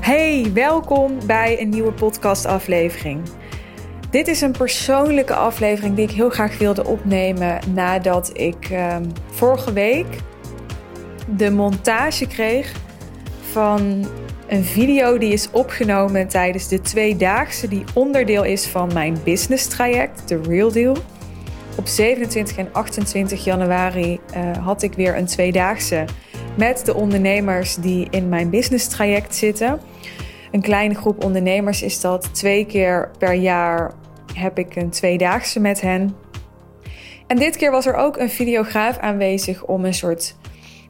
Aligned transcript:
Hey, 0.00 0.50
welkom 0.54 1.26
bij 1.26 1.60
een 1.60 1.68
nieuwe 1.68 1.92
podcastaflevering. 1.92 3.22
Dit 4.10 4.28
is 4.28 4.40
een 4.40 4.52
persoonlijke 4.52 5.34
aflevering 5.34 5.94
die 5.96 6.04
ik 6.04 6.10
heel 6.10 6.30
graag 6.30 6.58
wilde 6.58 6.86
opnemen 6.86 7.60
nadat 7.74 8.30
ik 8.38 8.70
uh, 8.70 8.96
vorige 9.30 9.72
week 9.72 10.06
de 11.36 11.50
montage 11.50 12.26
kreeg 12.26 12.72
van 13.40 14.06
een 14.48 14.64
video 14.64 15.18
die 15.18 15.32
is 15.32 15.50
opgenomen 15.50 16.28
tijdens 16.28 16.68
de 16.68 16.80
tweedaagse 16.80 17.68
die 17.68 17.84
onderdeel 17.94 18.44
is 18.44 18.66
van 18.66 18.92
mijn 18.92 19.16
business 19.24 19.66
traject, 19.66 20.26
The 20.26 20.40
Real 20.42 20.72
Deal. 20.72 20.96
Op 21.76 21.86
27 21.86 22.56
en 22.56 22.68
28 22.72 23.44
januari 23.44 24.20
uh, 24.36 24.56
had 24.56 24.82
ik 24.82 24.92
weer 24.92 25.16
een 25.16 25.26
tweedaagse 25.26 26.04
met 26.54 26.84
de 26.84 26.94
ondernemers 26.94 27.74
die 27.74 28.06
in 28.10 28.28
mijn 28.28 28.50
business 28.50 28.88
traject 28.88 29.36
zitten. 29.36 29.80
Een 30.50 30.62
kleine 30.62 30.94
groep 30.94 31.24
ondernemers 31.24 31.82
is 31.82 32.00
dat. 32.00 32.34
Twee 32.34 32.66
keer 32.66 33.10
per 33.18 33.32
jaar 33.32 33.92
heb 34.34 34.58
ik 34.58 34.76
een 34.76 34.90
tweedaagse 34.90 35.60
met 35.60 35.80
hen. 35.80 36.16
En 37.26 37.36
dit 37.36 37.56
keer 37.56 37.70
was 37.70 37.86
er 37.86 37.94
ook 37.94 38.16
een 38.16 38.30
videograaf 38.30 38.98
aanwezig 38.98 39.64
om 39.64 39.84
een 39.84 39.94
soort 39.94 40.36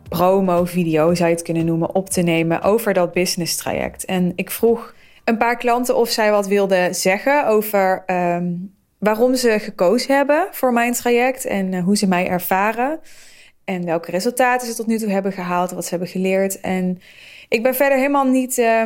promo-video, 0.09 1.15
zou 1.15 1.29
je 1.29 1.35
het 1.35 1.45
kunnen 1.45 1.65
noemen, 1.65 1.95
op 1.95 2.11
te 2.11 2.23
nemen 2.23 2.63
over 2.63 2.93
dat 2.93 3.13
business 3.13 3.57
traject. 3.57 4.05
En 4.05 4.33
ik 4.35 4.51
vroeg 4.51 4.95
een 5.25 5.37
paar 5.37 5.57
klanten 5.57 5.97
of 5.97 6.09
zij 6.09 6.31
wat 6.31 6.47
wilden 6.47 6.95
zeggen 6.95 7.47
over 7.47 8.05
um, 8.07 8.75
waarom 8.99 9.35
ze 9.35 9.59
gekozen 9.59 10.17
hebben 10.17 10.49
voor 10.51 10.73
mijn 10.73 10.93
traject 10.93 11.45
en 11.45 11.73
uh, 11.73 11.85
hoe 11.85 11.97
ze 11.97 12.07
mij 12.07 12.29
ervaren. 12.29 13.01
En 13.65 13.85
welke 13.85 14.11
resultaten 14.11 14.67
ze 14.67 14.75
tot 14.75 14.87
nu 14.87 14.99
toe 14.99 15.11
hebben 15.11 15.33
gehaald, 15.33 15.71
wat 15.71 15.85
ze 15.85 15.91
hebben 15.91 16.09
geleerd. 16.09 16.61
En 16.61 16.99
ik 17.49 17.63
ben 17.63 17.75
verder 17.75 17.99
helemaal 17.99 18.27
niet 18.27 18.59
uh, 18.59 18.83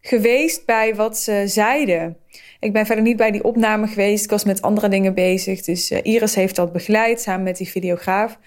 geweest 0.00 0.66
bij 0.66 0.94
wat 0.94 1.18
ze 1.18 1.42
zeiden. 1.46 2.16
Ik 2.60 2.72
ben 2.72 2.86
verder 2.86 3.04
niet 3.04 3.16
bij 3.16 3.30
die 3.30 3.44
opname 3.44 3.86
geweest. 3.86 4.24
Ik 4.24 4.30
was 4.30 4.44
met 4.44 4.62
andere 4.62 4.88
dingen 4.88 5.14
bezig. 5.14 5.60
Dus 5.60 5.90
uh, 5.90 5.98
Iris 6.02 6.34
heeft 6.34 6.56
dat 6.56 6.72
begeleid 6.72 7.20
samen 7.20 7.42
met 7.42 7.56
die 7.56 7.68
videograaf. 7.68 8.38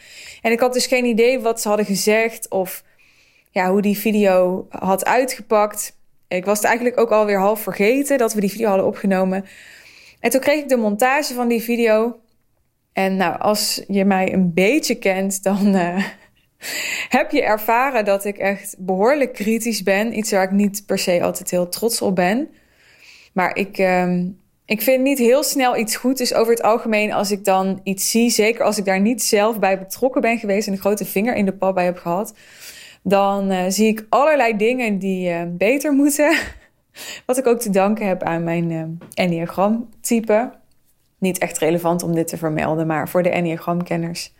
En 0.42 0.52
ik 0.52 0.60
had 0.60 0.74
dus 0.74 0.86
geen 0.86 1.06
idee 1.06 1.40
wat 1.40 1.62
ze 1.62 1.68
hadden 1.68 1.86
gezegd 1.86 2.50
of 2.50 2.84
ja, 3.52 3.72
hoe 3.72 3.82
die 3.82 3.98
video 3.98 4.68
had 4.70 5.06
uitgepakt. 5.06 5.98
Ik 6.28 6.46
was 6.46 6.58
het 6.58 6.68
eigenlijk 6.68 7.00
ook 7.00 7.12
alweer 7.12 7.40
half 7.40 7.62
vergeten 7.62 8.18
dat 8.18 8.34
we 8.34 8.40
die 8.40 8.52
video 8.52 8.68
hadden 8.68 8.86
opgenomen. 8.86 9.46
En 10.20 10.30
toen 10.30 10.42
kreeg 10.42 10.62
ik 10.62 10.70
de 10.70 10.78
montage 10.78 11.34
van 11.34 11.48
die 11.48 11.62
video. 11.62 12.20
En 12.94 13.16
nou, 13.16 13.40
als 13.40 13.84
je 13.88 14.06
mij 14.06 14.34
een 14.34 14.54
beetje 14.54 14.96
kent, 14.96 15.44
dan 15.44 15.76
uh, 15.76 16.06
heb 17.10 17.32
je 17.32 17.44
ervaren 17.44 18.06
dat 18.06 18.26
ik 18.26 18.38
echt 18.38 18.76
behoorlijk 18.80 19.34
kritisch 19.34 19.84
ben. 19.84 20.18
Iets 20.18 20.32
waar 20.32 20.44
ik 20.44 20.52
niet 20.52 20.84
per 20.86 21.00
se 21.00 21.22
altijd 21.22 21.52
heel 21.52 21.70
trots 21.70 22.02
op 22.02 22.16
ben. 22.16 22.50
Maar 23.34 23.56
ik, 23.56 23.78
uh, 23.78 24.20
ik 24.66 24.82
vind 24.82 25.04
niet 25.04 25.18
heel 25.18 25.44
snel 25.44 25.78
iets 25.78 25.96
goed. 25.96 26.18
Dus 26.18 26.34
over 26.34 26.54
het 26.54 26.64
algemeen, 26.64 27.14
als 27.14 27.32
ik 27.32 27.46
dan 27.46 27.80
iets 27.84 28.12
zie, 28.12 28.30
zeker 28.30 28.64
als 28.64 28.78
ik 28.78 28.86
daar 28.86 29.02
niet 29.02 29.24
zelf 29.24 29.60
bij 29.60 29.80
betrokken 29.80 30.22
ben 30.22 30.38
geweest 30.38 30.68
en 30.68 30.74
een 30.74 30.80
grote 30.80 31.06
vinger 31.06 31.36
in 31.36 31.46
de 31.46 31.54
pap 31.54 31.76
bij 31.76 31.86
heb 31.86 31.98
gehad, 31.98 32.34
dan 33.04 33.52
uh, 33.52 33.64
zie 33.68 33.88
ik 33.88 34.06
allerlei 34.10 34.58
dingen 34.58 34.98
die 35.00 35.30
uh, 35.30 35.42
beter 35.48 35.94
moeten. 35.94 36.38
Wat 37.26 37.38
ik 37.38 37.48
ook 37.48 37.60
te 37.60 37.70
danken 37.70 38.08
heb 38.08 38.24
aan 38.24 38.44
mijn 38.44 38.70
uh, 38.70 38.84
Enneagram-type. 39.14 40.52
Niet 41.18 41.38
echt 41.38 41.58
relevant 41.58 42.04
om 42.04 42.16
dit 42.16 42.28
te 42.28 42.38
vermelden, 42.38 42.88
maar 42.88 43.10
voor 43.10 43.24
de 43.24 43.30
Enneagram-kenners. 43.30 44.34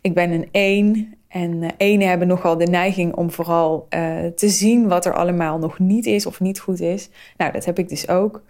Ik 0.00 0.14
ben 0.14 0.30
een 0.30 0.48
1 0.50 1.14
en 1.30 1.62
uh, 1.62 1.68
enen 1.76 2.08
hebben 2.08 2.28
nogal 2.28 2.56
de 2.56 2.66
neiging 2.66 3.14
om 3.14 3.30
vooral 3.30 3.86
uh, 3.90 4.26
te 4.26 4.48
zien 4.48 4.88
wat 4.88 5.06
er 5.06 5.14
allemaal 5.14 5.58
nog 5.58 5.78
niet 5.78 6.06
is 6.06 6.26
of 6.26 6.40
niet 6.40 6.60
goed 6.60 6.80
is. 6.80 7.08
Nou, 7.36 7.52
dat 7.52 7.64
heb 7.64 7.78
ik 7.78 7.88
dus 7.88 8.08
ook. 8.08 8.42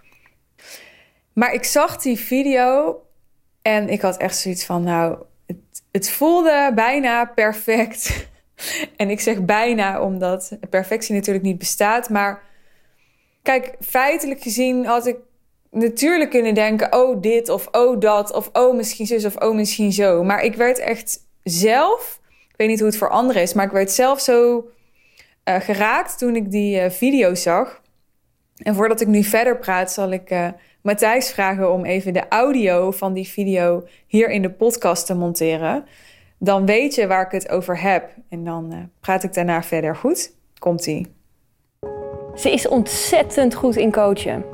Maar 1.32 1.54
ik 1.54 1.64
zag 1.64 1.96
die 1.96 2.18
video 2.18 2.96
en 3.62 3.88
ik 3.88 4.00
had 4.00 4.16
echt 4.16 4.36
zoiets 4.36 4.64
van, 4.64 4.82
nou, 4.82 5.18
het, 5.46 5.56
het 5.92 6.10
voelde 6.10 6.72
bijna 6.74 7.24
perfect. 7.24 8.28
en 8.96 9.10
ik 9.10 9.20
zeg 9.20 9.44
bijna 9.44 10.02
omdat 10.02 10.58
perfectie 10.70 11.14
natuurlijk 11.14 11.44
niet 11.44 11.58
bestaat, 11.58 12.08
maar 12.08 12.42
kijk, 13.42 13.74
feitelijk 13.80 14.42
gezien 14.42 14.86
had 14.86 15.06
ik 15.06 15.16
natuurlijk 15.70 16.30
kunnen 16.30 16.54
denken: 16.54 16.92
oh, 16.92 17.20
dit 17.20 17.48
of 17.48 17.68
oh, 17.72 18.00
dat. 18.00 18.32
Of 18.32 18.50
oh, 18.52 18.76
misschien 18.76 19.06
zus 19.06 19.24
of 19.24 19.36
oh, 19.36 19.54
misschien 19.54 19.92
zo. 19.92 20.24
Maar 20.24 20.44
ik 20.44 20.54
werd 20.54 20.78
echt 20.78 21.18
zelf, 21.42 22.19
weet 22.60 22.68
niet 22.68 22.78
hoe 22.78 22.88
het 22.88 22.98
voor 22.98 23.08
anderen 23.08 23.42
is, 23.42 23.54
maar 23.54 23.64
ik 23.64 23.72
werd 23.72 23.90
zelf 23.90 24.20
zo 24.20 24.68
uh, 25.44 25.60
geraakt 25.60 26.18
toen 26.18 26.36
ik 26.36 26.50
die 26.50 26.80
uh, 26.80 26.90
video 26.90 27.34
zag. 27.34 27.80
En 28.56 28.74
voordat 28.74 29.00
ik 29.00 29.06
nu 29.06 29.22
verder 29.22 29.58
praat, 29.58 29.92
zal 29.92 30.10
ik 30.10 30.30
uh, 30.30 30.48
Matthijs 30.82 31.30
vragen 31.30 31.72
om 31.72 31.84
even 31.84 32.12
de 32.12 32.28
audio 32.28 32.90
van 32.90 33.12
die 33.12 33.28
video 33.28 33.86
hier 34.06 34.30
in 34.30 34.42
de 34.42 34.50
podcast 34.50 35.06
te 35.06 35.14
monteren. 35.14 35.84
Dan 36.38 36.66
weet 36.66 36.94
je 36.94 37.06
waar 37.06 37.24
ik 37.24 37.30
het 37.30 37.48
over 37.48 37.80
heb. 37.80 38.10
En 38.28 38.44
dan 38.44 38.90
praat 39.00 39.22
ik 39.22 39.34
daarna 39.34 39.62
verder. 39.62 39.96
Goed? 39.96 40.32
Komt-ie. 40.58 41.06
Ze 42.34 42.52
is 42.52 42.68
ontzettend 42.68 43.54
goed 43.54 43.76
in 43.76 43.92
coachen. 43.92 44.44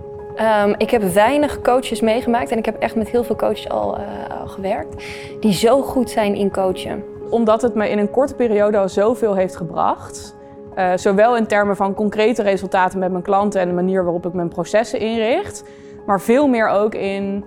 Um, 0.40 0.74
ik 0.78 0.90
heb 0.90 1.02
weinig 1.02 1.60
coaches 1.60 2.00
meegemaakt 2.00 2.50
en 2.50 2.58
ik 2.58 2.64
heb 2.64 2.78
echt 2.78 2.94
met 2.94 3.08
heel 3.08 3.24
veel 3.24 3.36
coaches 3.36 3.68
al, 3.68 3.96
al, 4.28 4.46
gewerkt 4.46 5.04
die 5.40 5.52
zo 5.52 5.82
goed 5.82 6.10
zijn 6.10 6.34
in 6.34 6.50
coachen. 6.50 7.15
Omdat 7.30 7.62
het 7.62 7.74
me 7.74 7.90
in 7.90 7.98
een 7.98 8.10
korte 8.10 8.34
periode 8.34 8.78
al 8.78 8.88
zoveel 8.88 9.34
heeft 9.34 9.56
gebracht. 9.56 10.36
Uh, 10.78 10.92
zowel 10.94 11.36
in 11.36 11.46
termen 11.46 11.76
van 11.76 11.94
concrete 11.94 12.42
resultaten 12.42 12.98
met 12.98 13.10
mijn 13.10 13.22
klanten 13.22 13.60
en 13.60 13.68
de 13.68 13.74
manier 13.74 14.02
waarop 14.02 14.26
ik 14.26 14.32
mijn 14.32 14.48
processen 14.48 14.98
inricht. 14.98 15.64
Maar 16.06 16.20
veel 16.20 16.48
meer 16.48 16.68
ook 16.68 16.94
in 16.94 17.44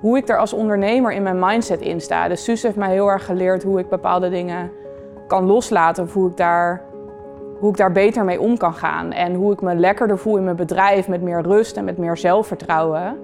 hoe 0.00 0.16
ik 0.16 0.28
er 0.28 0.38
als 0.38 0.52
ondernemer 0.52 1.12
in 1.12 1.22
mijn 1.22 1.38
mindset 1.38 1.80
in 1.80 2.00
sta. 2.00 2.28
Dus 2.28 2.44
Suus 2.44 2.62
heeft 2.62 2.76
mij 2.76 2.92
heel 2.92 3.08
erg 3.08 3.24
geleerd 3.24 3.62
hoe 3.62 3.78
ik 3.78 3.88
bepaalde 3.88 4.30
dingen 4.30 4.70
kan 5.26 5.44
loslaten. 5.46 6.04
Of 6.04 6.12
hoe 6.12 6.30
ik 6.30 6.36
daar 6.36 6.86
hoe 7.58 7.70
ik 7.70 7.76
daar 7.76 7.92
beter 7.92 8.24
mee 8.24 8.40
om 8.40 8.56
kan 8.56 8.74
gaan. 8.74 9.12
En 9.12 9.34
hoe 9.34 9.52
ik 9.52 9.60
me 9.60 9.74
lekkerder 9.74 10.18
voel 10.18 10.36
in 10.36 10.44
mijn 10.44 10.56
bedrijf 10.56 11.08
met 11.08 11.22
meer 11.22 11.42
rust 11.42 11.76
en 11.76 11.84
met 11.84 11.98
meer 11.98 12.16
zelfvertrouwen. 12.16 13.16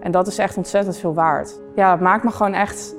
En 0.00 0.10
dat 0.10 0.26
is 0.26 0.38
echt 0.38 0.56
ontzettend 0.56 0.96
veel 0.96 1.14
waard. 1.14 1.60
Ja, 1.74 1.90
het 1.90 2.00
maakt 2.00 2.24
me 2.24 2.30
gewoon 2.30 2.54
echt 2.54 2.94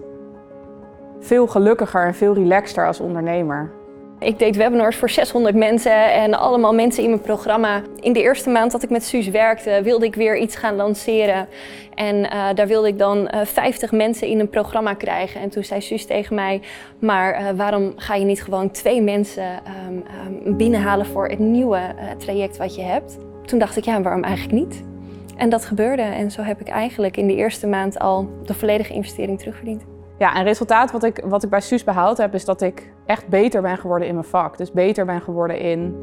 veel 1.19 1.47
gelukkiger 1.47 2.05
en 2.05 2.15
veel 2.15 2.33
relaxter 2.33 2.87
als 2.87 2.99
ondernemer. 2.99 3.77
Ik 4.19 4.39
deed 4.39 4.55
webinars 4.55 4.95
voor 4.95 5.09
600 5.09 5.55
mensen 5.55 6.13
en 6.13 6.33
allemaal 6.33 6.73
mensen 6.73 7.03
in 7.03 7.09
mijn 7.09 7.21
programma. 7.21 7.81
In 7.99 8.13
de 8.13 8.21
eerste 8.21 8.49
maand 8.49 8.71
dat 8.71 8.83
ik 8.83 8.89
met 8.89 9.03
Suus 9.03 9.29
werkte, 9.29 9.79
wilde 9.83 10.05
ik 10.05 10.15
weer 10.15 10.37
iets 10.37 10.55
gaan 10.55 10.75
lanceren. 10.75 11.47
En 11.95 12.15
uh, 12.15 12.47
daar 12.55 12.67
wilde 12.67 12.87
ik 12.87 12.97
dan 12.97 13.17
uh, 13.17 13.41
eh, 13.41 13.47
50 13.47 13.91
mensen 13.91 14.27
in 14.27 14.39
een 14.39 14.49
programma 14.49 14.93
krijgen. 14.93 15.41
En 15.41 15.49
toen 15.49 15.63
zei 15.63 15.81
Suus 15.81 16.05
tegen 16.05 16.35
mij, 16.35 16.61
maar 16.99 17.41
uh, 17.41 17.49
waarom 17.55 17.93
ga 17.95 18.15
je 18.15 18.25
niet 18.25 18.43
gewoon 18.43 18.71
twee 18.71 19.01
mensen 19.01 19.59
um, 19.87 20.03
um, 20.45 20.57
binnenhalen 20.57 21.05
voor 21.05 21.27
het 21.27 21.39
nieuwe 21.39 21.81
traject 22.17 22.57
wat 22.57 22.75
je 22.75 22.81
hebt? 22.81 23.17
Toen 23.45 23.59
dacht 23.59 23.77
ik, 23.77 23.83
ja, 23.83 24.01
waarom 24.01 24.23
eigenlijk 24.23 24.55
niet? 24.55 24.83
En 25.37 25.49
dat 25.49 25.65
gebeurde 25.65 26.01
en 26.01 26.31
zo 26.31 26.41
heb 26.41 26.61
ik 26.61 26.67
eigenlijk 26.67 27.17
in 27.17 27.27
de 27.27 27.35
eerste 27.35 27.67
maand 27.67 27.99
al 27.99 28.29
de 28.45 28.53
volledige 28.53 28.93
investering 28.93 29.39
terugverdiend. 29.39 29.98
Ja, 30.19 30.37
een 30.37 30.43
resultaat 30.43 30.91
wat 30.91 31.03
ik, 31.03 31.21
wat 31.25 31.43
ik 31.43 31.49
bij 31.49 31.61
Suus 31.61 31.83
behaald 31.83 32.17
heb, 32.17 32.33
is 32.33 32.45
dat 32.45 32.61
ik 32.61 32.91
echt 33.05 33.27
beter 33.27 33.61
ben 33.61 33.77
geworden 33.77 34.07
in 34.07 34.13
mijn 34.13 34.25
vak. 34.25 34.57
Dus 34.57 34.71
beter 34.71 35.05
ben 35.05 35.21
geworden 35.21 35.59
in 35.59 35.95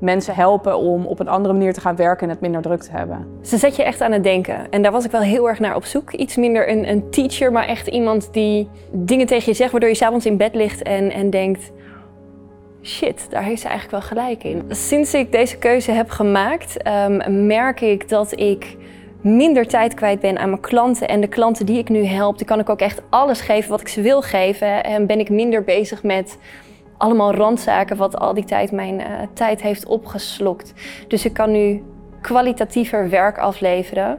mensen 0.00 0.34
helpen 0.34 0.78
om 0.78 1.06
op 1.06 1.20
een 1.20 1.28
andere 1.28 1.54
manier 1.54 1.72
te 1.72 1.80
gaan 1.80 1.96
werken 1.96 2.22
en 2.22 2.32
het 2.32 2.40
minder 2.40 2.62
druk 2.62 2.82
te 2.82 2.90
hebben. 2.90 3.26
Ze 3.42 3.56
zet 3.56 3.76
je 3.76 3.82
echt 3.82 4.00
aan 4.00 4.12
het 4.12 4.22
denken. 4.22 4.70
En 4.70 4.82
daar 4.82 4.92
was 4.92 5.04
ik 5.04 5.10
wel 5.10 5.20
heel 5.20 5.48
erg 5.48 5.58
naar 5.58 5.76
op 5.76 5.84
zoek. 5.84 6.12
Iets 6.12 6.36
minder 6.36 6.70
een, 6.70 6.88
een 6.88 7.10
teacher, 7.10 7.52
maar 7.52 7.66
echt 7.66 7.86
iemand 7.86 8.28
die 8.32 8.68
dingen 8.90 9.26
tegen 9.26 9.48
je 9.50 9.56
zegt, 9.56 9.70
waardoor 9.70 9.88
je 9.88 9.94
s'avonds 9.94 10.26
in 10.26 10.36
bed 10.36 10.54
ligt 10.54 10.82
en, 10.82 11.12
en 11.12 11.30
denkt. 11.30 11.72
Shit, 12.82 13.26
daar 13.30 13.42
heeft 13.42 13.60
ze 13.60 13.68
eigenlijk 13.68 14.04
wel 14.04 14.08
gelijk 14.08 14.44
in. 14.44 14.64
Sinds 14.68 15.14
ik 15.14 15.32
deze 15.32 15.58
keuze 15.58 15.90
heb 15.90 16.10
gemaakt, 16.10 16.86
um, 16.86 17.46
merk 17.46 17.80
ik 17.80 18.08
dat 18.08 18.40
ik 18.40 18.76
minder 19.20 19.66
tijd 19.66 19.94
kwijt 19.94 20.20
ben 20.20 20.38
aan 20.38 20.48
mijn 20.48 20.60
klanten. 20.60 21.08
En 21.08 21.20
de 21.20 21.28
klanten 21.28 21.66
die 21.66 21.78
ik 21.78 21.88
nu 21.88 22.04
help, 22.04 22.36
die 22.38 22.46
kan 22.46 22.58
ik 22.58 22.68
ook 22.68 22.80
echt 22.80 23.02
alles 23.10 23.40
geven 23.40 23.70
wat 23.70 23.80
ik 23.80 23.88
ze 23.88 24.00
wil 24.00 24.22
geven. 24.22 24.84
En 24.84 25.06
ben 25.06 25.18
ik 25.18 25.30
minder 25.30 25.64
bezig 25.64 26.02
met 26.02 26.38
allemaal 26.96 27.34
randzaken 27.34 27.96
wat 27.96 28.18
al 28.18 28.34
die 28.34 28.44
tijd 28.44 28.72
mijn 28.72 29.00
uh, 29.00 29.06
tijd 29.32 29.62
heeft 29.62 29.86
opgeslokt. 29.86 30.74
Dus 31.08 31.24
ik 31.24 31.32
kan 31.32 31.50
nu 31.50 31.82
kwalitatiever 32.20 33.08
werk 33.08 33.38
afleveren. 33.38 34.18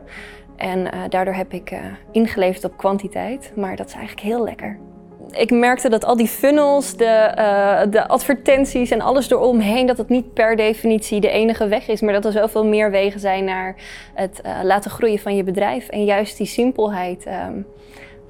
En 0.56 0.80
uh, 0.80 0.90
daardoor 1.10 1.34
heb 1.34 1.54
ik 1.54 1.72
uh, 1.72 1.80
ingeleverd 2.12 2.64
op 2.64 2.78
kwantiteit. 2.78 3.52
Maar 3.56 3.76
dat 3.76 3.88
is 3.88 3.94
eigenlijk 3.94 4.28
heel 4.28 4.44
lekker 4.44 4.91
ik 5.32 5.52
merkte 5.52 5.90
dat 5.90 6.06
al 6.06 6.16
die 6.16 6.28
funnels, 6.28 6.96
de, 6.96 7.32
uh, 7.38 7.82
de 7.92 8.08
advertenties 8.08 8.92
en 8.92 9.02
alles 9.02 9.30
eromheen, 9.30 9.86
dat 9.86 9.98
het 9.98 10.10
niet 10.10 10.34
per 10.34 10.56
definitie 10.56 11.20
de 11.20 11.30
enige 11.30 11.68
weg 11.68 11.88
is, 11.88 12.02
maar 12.02 12.14
dat 12.14 12.26
er 12.26 12.32
zoveel 12.32 12.66
meer 12.66 12.92
wegen 12.92 13.20
zijn 13.20 13.44
naar 13.44 13.76
het 14.14 14.42
uh, 14.46 14.60
laten 14.64 14.92
groeien 14.92 15.20
van 15.20 15.36
je 15.36 15.44
bedrijf. 15.44 15.88
En 15.88 16.04
juist 16.04 16.38
die 16.38 16.48
simpelheid 16.48 17.26
um, 17.26 17.68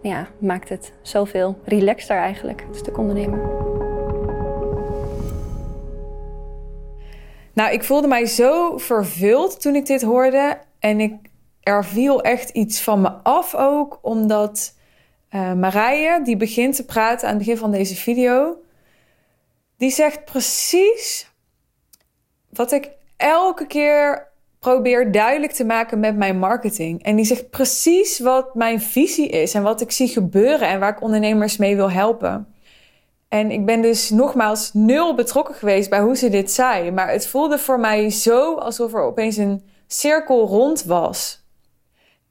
ja, 0.02 0.28
maakt 0.38 0.70
het 0.70 0.94
zoveel 1.02 1.58
relaxter 1.66 2.18
eigenlijk, 2.18 2.64
het 2.68 2.78
stuk 2.78 2.98
ondernemen. 2.98 3.40
Nou, 7.54 7.74
ik 7.74 7.84
voelde 7.84 8.08
mij 8.08 8.26
zo 8.26 8.78
vervuld 8.78 9.62
toen 9.62 9.76
ik 9.76 9.86
dit 9.86 10.02
hoorde. 10.02 10.58
En 10.80 11.00
ik, 11.00 11.14
er 11.62 11.86
viel 11.86 12.22
echt 12.22 12.50
iets 12.50 12.82
van 12.82 13.02
me 13.02 13.12
af 13.24 13.56
ook, 13.56 14.00
omdat 14.02 14.80
uh, 15.32 15.54
Marije, 15.54 16.22
die 16.24 16.38
begint 16.38 16.76
te 16.76 16.86
praten 16.86 17.28
aan 17.28 17.36
het 17.36 17.44
begin 17.44 17.58
van 17.58 17.72
deze 17.72 17.96
video, 17.96 18.58
die 19.78 19.92
zegt 19.92 20.26
precies 20.26 21.32
wat 22.50 22.72
ik 22.72 22.90
elke 23.18 23.68
keer 23.68 24.30
probeer 24.60 25.12
duidelijk 25.12 25.52
te 25.52 25.66
maken 25.66 26.00
met 26.00 26.18
mijn 26.18 26.40
marketing. 26.40 27.04
En 27.04 27.16
die 27.16 27.26
zegt 27.26 27.50
precies 27.50 28.20
wat 28.20 28.56
mijn 28.56 28.82
visie 28.82 29.30
is 29.30 29.54
en 29.54 29.64
wat 29.64 29.82
ik 29.82 29.92
zie 29.92 30.08
gebeuren 30.08 30.68
en 30.68 30.80
waar 30.80 30.92
ik 30.92 31.02
ondernemers 31.02 31.58
mee 31.58 31.76
wil 31.76 31.92
helpen. 31.92 32.54
En 33.28 33.52
ik 33.52 33.66
ben 33.66 33.82
dus 33.82 34.10
nogmaals 34.10 34.74
nul 34.74 35.16
betrokken 35.16 35.56
geweest 35.56 35.90
bij 35.90 36.00
hoe 36.00 36.16
ze 36.16 36.30
dit 36.30 36.52
zei. 36.52 36.92
Maar 36.92 37.12
het 37.12 37.28
voelde 37.28 37.58
voor 37.58 37.80
mij 37.80 38.10
zo 38.10 38.56
alsof 38.56 38.94
er 38.94 39.02
opeens 39.02 39.38
een 39.38 39.64
cirkel 39.88 40.48
rond 40.48 40.84
was. 40.84 41.41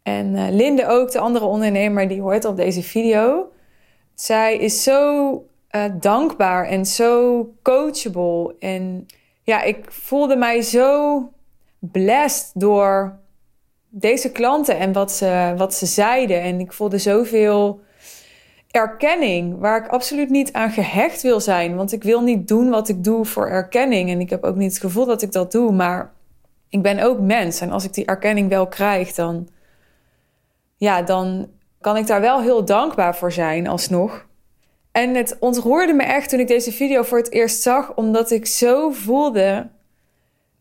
En 0.02 0.34
uh, 0.34 0.46
Linde 0.50 0.86
ook, 0.86 1.10
de 1.10 1.18
andere 1.18 1.44
ondernemer 1.44 2.08
die 2.08 2.20
hoort 2.20 2.44
op 2.44 2.56
deze 2.56 2.82
video. 2.82 3.50
Zij 4.14 4.56
is 4.56 4.82
zo 4.82 5.32
uh, 5.70 5.84
dankbaar 6.00 6.66
en 6.66 6.86
zo 6.86 7.46
coachable. 7.62 8.54
En 8.58 9.06
ja, 9.42 9.62
ik 9.62 9.90
voelde 9.90 10.36
mij 10.36 10.62
zo 10.62 11.22
blessed 11.78 12.50
door 12.54 13.18
deze 13.88 14.32
klanten 14.32 14.78
en 14.78 14.92
wat 14.92 15.12
ze, 15.12 15.54
wat 15.56 15.74
ze 15.74 15.86
zeiden. 15.86 16.42
En 16.42 16.60
ik 16.60 16.72
voelde 16.72 16.98
zoveel 16.98 17.80
erkenning 18.70 19.58
waar 19.58 19.84
ik 19.84 19.90
absoluut 19.90 20.30
niet 20.30 20.52
aan 20.52 20.70
gehecht 20.70 21.22
wil 21.22 21.40
zijn. 21.40 21.76
Want 21.76 21.92
ik 21.92 22.02
wil 22.02 22.22
niet 22.22 22.48
doen 22.48 22.70
wat 22.70 22.88
ik 22.88 23.04
doe 23.04 23.24
voor 23.24 23.48
erkenning. 23.48 24.10
En 24.10 24.20
ik 24.20 24.30
heb 24.30 24.44
ook 24.44 24.56
niet 24.56 24.72
het 24.72 24.80
gevoel 24.80 25.06
dat 25.06 25.22
ik 25.22 25.32
dat 25.32 25.52
doe. 25.52 25.72
Maar 25.72 26.12
ik 26.68 26.82
ben 26.82 26.98
ook 27.02 27.20
mens. 27.20 27.60
En 27.60 27.70
als 27.70 27.84
ik 27.84 27.94
die 27.94 28.06
erkenning 28.06 28.48
wel 28.48 28.66
krijg, 28.66 29.14
dan, 29.14 29.48
ja, 30.80 31.02
dan 31.02 31.50
kan 31.80 31.96
ik 31.96 32.06
daar 32.06 32.20
wel 32.20 32.40
heel 32.40 32.64
dankbaar 32.64 33.16
voor 33.16 33.32
zijn 33.32 33.68
alsnog. 33.68 34.26
En 34.92 35.14
het 35.14 35.36
ontroerde 35.40 35.92
me 35.92 36.02
echt 36.02 36.28
toen 36.28 36.40
ik 36.40 36.46
deze 36.48 36.72
video 36.72 37.02
voor 37.02 37.18
het 37.18 37.30
eerst 37.30 37.62
zag, 37.62 37.94
omdat 37.94 38.30
ik 38.30 38.46
zo 38.46 38.90
voelde 38.90 39.68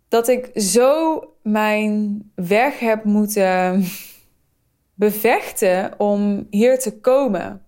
dat 0.07 0.27
ik 0.27 0.50
zo 0.54 1.24
mijn 1.44 2.21
weg 2.36 2.80
heb 2.80 3.04
moeten 3.04 3.86
bevechten 5.06 5.94
om 5.98 6.48
hier 6.50 6.80
te 6.80 7.00
komen. 7.00 7.62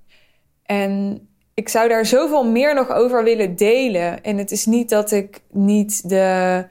En 0.64 1.22
ik 1.54 1.70
zou 1.70 1.90
daar 1.90 2.06
zoveel 2.06 2.46
meer 2.46 2.76
nog 2.76 2.90
over 2.90 3.24
willen 3.24 3.56
delen. 3.56 4.24
En 4.24 4.38
het 4.38 4.52
is 4.52 4.66
niet 4.66 4.90
dat 4.90 5.12
ik 5.12 5.42
niet 5.52 6.10
de, 6.10 6.66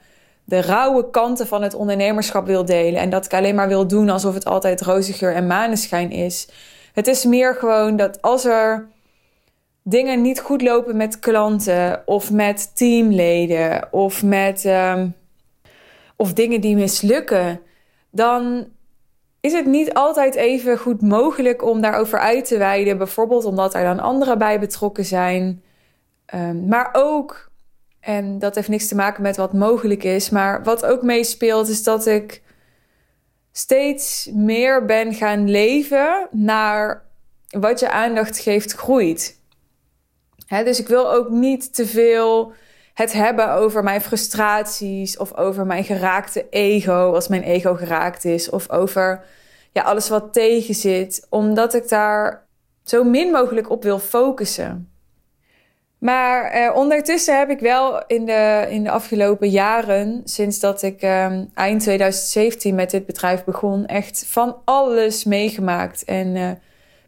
de 0.51 0.61
rauwe 0.61 1.09
kanten 1.09 1.47
van 1.47 1.61
het 1.61 1.73
ondernemerschap 1.73 2.45
wil 2.45 2.65
delen. 2.65 3.01
En 3.01 3.09
dat 3.09 3.25
ik 3.25 3.33
alleen 3.33 3.55
maar 3.55 3.67
wil 3.67 3.87
doen 3.87 4.09
alsof 4.09 4.33
het 4.33 4.45
altijd 4.45 4.81
roze 4.81 5.13
geur 5.13 5.35
en 5.35 5.47
maneschijn 5.47 6.11
is. 6.11 6.47
Het 6.93 7.07
is 7.07 7.25
meer 7.25 7.55
gewoon 7.55 7.95
dat 7.95 8.21
als 8.21 8.45
er 8.45 8.87
dingen 9.83 10.21
niet 10.21 10.39
goed 10.39 10.61
lopen 10.61 10.97
met 10.97 11.19
klanten 11.19 12.01
of 12.05 12.31
met 12.31 12.75
teamleden 12.75 13.87
of 13.91 14.23
met 14.23 14.65
ehm, 14.65 15.07
of 16.15 16.33
dingen 16.33 16.61
die 16.61 16.75
mislukken, 16.75 17.61
dan 18.09 18.67
is 19.39 19.53
het 19.53 19.65
niet 19.65 19.93
altijd 19.93 20.35
even 20.35 20.77
goed 20.77 21.01
mogelijk 21.01 21.63
om 21.63 21.81
daarover 21.81 22.19
uit 22.19 22.45
te 22.45 22.57
wijden. 22.57 22.97
Bijvoorbeeld 22.97 23.45
omdat 23.45 23.73
er 23.73 23.83
dan 23.83 23.99
anderen 23.99 24.37
bij 24.37 24.59
betrokken 24.59 25.05
zijn. 25.05 25.63
Ehm, 26.25 26.67
maar 26.67 26.89
ook, 26.93 27.50
en 28.01 28.39
dat 28.39 28.55
heeft 28.55 28.67
niks 28.67 28.87
te 28.87 28.95
maken 28.95 29.21
met 29.21 29.37
wat 29.37 29.53
mogelijk 29.53 30.03
is, 30.03 30.29
maar 30.29 30.63
wat 30.63 30.85
ook 30.85 31.01
meespeelt, 31.01 31.67
is 31.67 31.83
dat 31.83 32.05
ik 32.05 32.41
steeds 33.51 34.29
meer 34.33 34.85
ben 34.85 35.13
gaan 35.13 35.49
leven 35.49 36.27
naar 36.31 37.05
wat 37.49 37.79
je 37.79 37.91
aandacht 37.91 38.39
geeft, 38.39 38.71
groeit. 38.71 39.39
dus 40.47 40.79
ik 40.79 40.87
wil 40.87 41.11
ook 41.11 41.29
niet 41.29 41.73
te 41.73 41.85
veel 41.85 42.53
het 42.93 43.13
hebben 43.13 43.53
over 43.53 43.83
mijn 43.83 44.01
frustraties 44.01 45.17
of 45.17 45.35
over 45.35 45.65
mijn 45.65 45.83
geraakte 45.83 46.49
ego, 46.49 47.13
als 47.13 47.27
mijn 47.27 47.43
ego 47.43 47.75
geraakt 47.75 48.25
is, 48.25 48.49
of 48.49 48.69
over 48.69 49.23
ja, 49.71 49.81
alles 49.81 50.09
wat 50.09 50.33
tegen 50.33 50.75
zit, 50.75 51.27
omdat 51.29 51.73
ik 51.73 51.89
daar 51.89 52.47
zo 52.83 53.03
min 53.03 53.31
mogelijk 53.31 53.69
op 53.69 53.83
wil 53.83 53.99
focussen. 53.99 54.91
Maar 56.01 56.43
eh, 56.43 56.75
ondertussen 56.75 57.37
heb 57.37 57.49
ik 57.49 57.59
wel 57.59 58.03
in 58.07 58.25
de, 58.25 58.67
in 58.69 58.83
de 58.83 58.91
afgelopen 58.91 59.49
jaren, 59.49 60.21
sinds 60.23 60.59
dat 60.59 60.81
ik 60.81 61.01
eh, 61.01 61.31
eind 61.53 61.81
2017 61.81 62.75
met 62.75 62.89
dit 62.89 63.05
bedrijf 63.05 63.43
begon, 63.43 63.85
echt 63.85 64.25
van 64.27 64.55
alles 64.65 65.23
meegemaakt. 65.23 66.03
En 66.03 66.35
uh, 66.35 66.51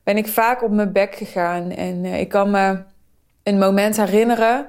ben 0.04 0.18
ik 0.18 0.28
vaak 0.28 0.64
op 0.64 0.72
mijn 0.72 0.92
bek 0.92 1.16
gegaan. 1.16 1.72
En 1.72 2.06
eh, 2.06 2.20
ik 2.20 2.30
kan 2.30 2.52
me 2.52 2.84
een 3.44 3.58
moment 3.58 3.98
herinneren 3.98 4.68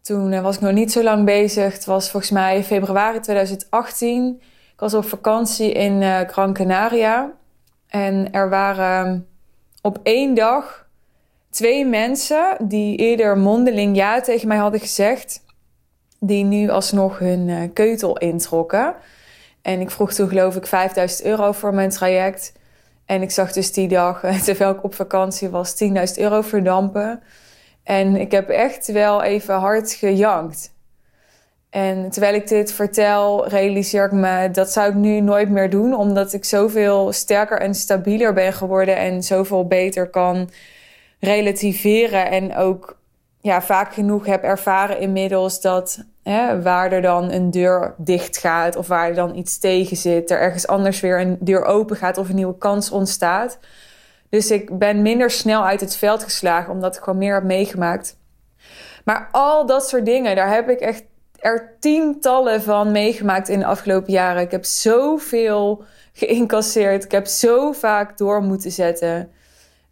toen 0.00 0.32
eh, 0.32 0.42
was 0.42 0.54
ik 0.56 0.60
nog 0.60 0.72
niet 0.72 0.92
zo 0.92 1.02
lang 1.02 1.24
bezig. 1.24 1.72
Het 1.72 1.84
was 1.84 2.10
volgens 2.10 2.32
mij 2.32 2.64
februari 2.64 3.20
2018. 3.20 4.40
Ik 4.72 4.80
was 4.80 4.94
op 4.94 5.04
vakantie 5.04 5.72
in 5.72 6.26
Gran 6.28 6.52
Canaria. 6.52 7.32
En 7.88 8.32
er 8.32 8.48
waren 8.48 9.28
op 9.82 9.98
één 10.02 10.34
dag 10.34 10.86
twee 11.52 11.86
mensen 11.86 12.56
die 12.60 12.96
eerder 12.96 13.38
mondeling 13.38 13.96
ja 13.96 14.20
tegen 14.20 14.48
mij 14.48 14.56
hadden 14.56 14.80
gezegd. 14.80 15.44
Die 16.20 16.44
nu 16.44 16.68
alsnog 16.68 17.18
hun 17.18 17.48
uh, 17.48 17.62
keutel 17.72 18.18
introkken. 18.18 18.94
En 19.62 19.80
ik 19.80 19.90
vroeg 19.90 20.12
toen 20.12 20.28
geloof 20.28 20.56
ik 20.56 20.66
5000 20.66 21.24
euro 21.24 21.52
voor 21.52 21.74
mijn 21.74 21.90
traject. 21.90 22.52
En 23.06 23.22
ik 23.22 23.30
zag 23.30 23.52
dus 23.52 23.72
die 23.72 23.88
dag, 23.88 24.20
terwijl 24.44 24.70
ik 24.70 24.84
op 24.84 24.94
vakantie 24.94 25.48
was, 25.48 25.84
10.000 25.84 25.92
euro 26.14 26.40
verdampen. 26.40 27.22
En 27.82 28.16
ik 28.16 28.30
heb 28.30 28.48
echt 28.48 28.86
wel 28.86 29.22
even 29.22 29.54
hard 29.54 29.92
gejankt. 29.92 30.70
En 31.70 32.10
terwijl 32.10 32.34
ik 32.34 32.48
dit 32.48 32.72
vertel, 32.72 33.48
realiseer 33.48 34.04
ik 34.04 34.12
me 34.12 34.50
dat 34.50 34.72
zou 34.72 34.88
ik 34.88 34.94
nu 34.94 35.20
nooit 35.20 35.48
meer 35.48 35.70
doen, 35.70 35.94
omdat 35.94 36.32
ik 36.32 36.44
zoveel 36.44 37.12
sterker 37.12 37.60
en 37.60 37.74
stabieler 37.74 38.32
ben 38.32 38.52
geworden 38.52 38.96
en 38.96 39.22
zoveel 39.22 39.66
beter 39.66 40.10
kan 40.10 40.50
relativeren 41.24 42.30
en 42.30 42.56
ook 42.56 42.98
ja, 43.40 43.62
vaak 43.62 43.94
genoeg 43.94 44.26
heb 44.26 44.42
ervaren 44.42 44.98
inmiddels 44.98 45.60
dat 45.60 46.04
hè, 46.22 46.62
waar 46.62 46.92
er 46.92 47.02
dan 47.02 47.32
een 47.32 47.50
deur 47.50 47.94
dicht 47.98 48.36
gaat 48.36 48.76
of 48.76 48.86
waar 48.86 49.08
er 49.08 49.14
dan 49.14 49.36
iets 49.36 49.58
tegen 49.58 49.96
zit, 49.96 50.30
er 50.30 50.40
ergens 50.40 50.66
anders 50.66 51.00
weer 51.00 51.20
een 51.20 51.36
deur 51.40 51.64
open 51.64 51.96
gaat 51.96 52.18
of 52.18 52.28
een 52.28 52.34
nieuwe 52.34 52.58
kans 52.58 52.90
ontstaat. 52.90 53.58
Dus 54.28 54.50
ik 54.50 54.78
ben 54.78 55.02
minder 55.02 55.30
snel 55.30 55.64
uit 55.64 55.80
het 55.80 55.96
veld 55.96 56.22
geslagen, 56.22 56.72
omdat 56.72 56.96
ik 56.96 57.02
gewoon 57.02 57.18
meer 57.18 57.34
heb 57.34 57.44
meegemaakt. 57.44 58.16
Maar 59.04 59.28
al 59.32 59.66
dat 59.66 59.88
soort 59.88 60.04
dingen, 60.04 60.36
daar 60.36 60.54
heb 60.54 60.68
ik 60.68 60.80
echt 60.80 61.04
er 61.38 61.76
tientallen 61.80 62.62
van 62.62 62.92
meegemaakt 62.92 63.48
in 63.48 63.58
de 63.58 63.66
afgelopen 63.66 64.12
jaren. 64.12 64.42
Ik 64.42 64.50
heb 64.50 64.64
zoveel 64.64 65.84
geïncasseerd. 66.12 67.04
Ik 67.04 67.10
heb 67.10 67.26
zo 67.26 67.72
vaak 67.72 68.18
door 68.18 68.42
moeten 68.42 68.70
zetten. 68.70 69.30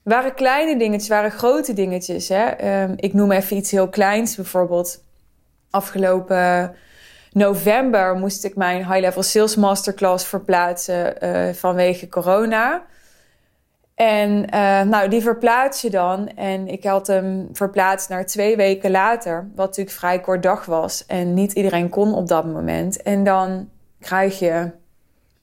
Waren 0.03 0.35
kleine 0.35 0.79
dingetjes, 0.79 1.09
waren 1.09 1.31
grote 1.31 1.73
dingetjes. 1.73 2.29
Hè? 2.29 2.45
Ehm, 2.45 2.93
ik 2.97 3.13
noem 3.13 3.33
even 3.33 3.57
iets 3.57 3.71
heel 3.71 3.89
kleins. 3.89 4.37
Bijvoorbeeld 4.37 5.05
afgelopen 5.71 6.75
november 7.33 8.15
moest 8.15 8.45
ik 8.45 8.57
mijn 8.57 8.87
High 8.87 9.01
Level 9.01 9.23
Sales 9.23 9.57
Masterclass 9.57 10.27
verplaatsen 10.27 11.25
uh, 11.25 11.55
vanwege 11.55 12.09
corona. 12.09 12.83
En 13.95 14.31
uh, 14.55 14.83
nou, 14.83 15.09
die 15.09 15.23
verplaats 15.23 15.81
je 15.81 15.91
dan. 15.91 16.29
En 16.29 16.69
ik 16.69 16.85
had 16.85 17.07
hem 17.07 17.49
verplaatst 17.53 18.09
naar 18.09 18.27
twee 18.27 18.57
weken 18.57 18.91
later. 18.91 19.51
Wat 19.55 19.67
natuurlijk 19.67 19.97
vrij 19.97 20.21
kort 20.21 20.43
dag 20.43 20.65
was. 20.65 21.07
En 21.07 21.35
niet 21.35 21.53
iedereen 21.53 21.89
kon 21.89 22.15
op 22.15 22.29
dat 22.29 22.45
moment. 22.45 23.03
En 23.03 23.25
dan 23.25 23.69
krijg 23.99 24.39
je 24.39 24.71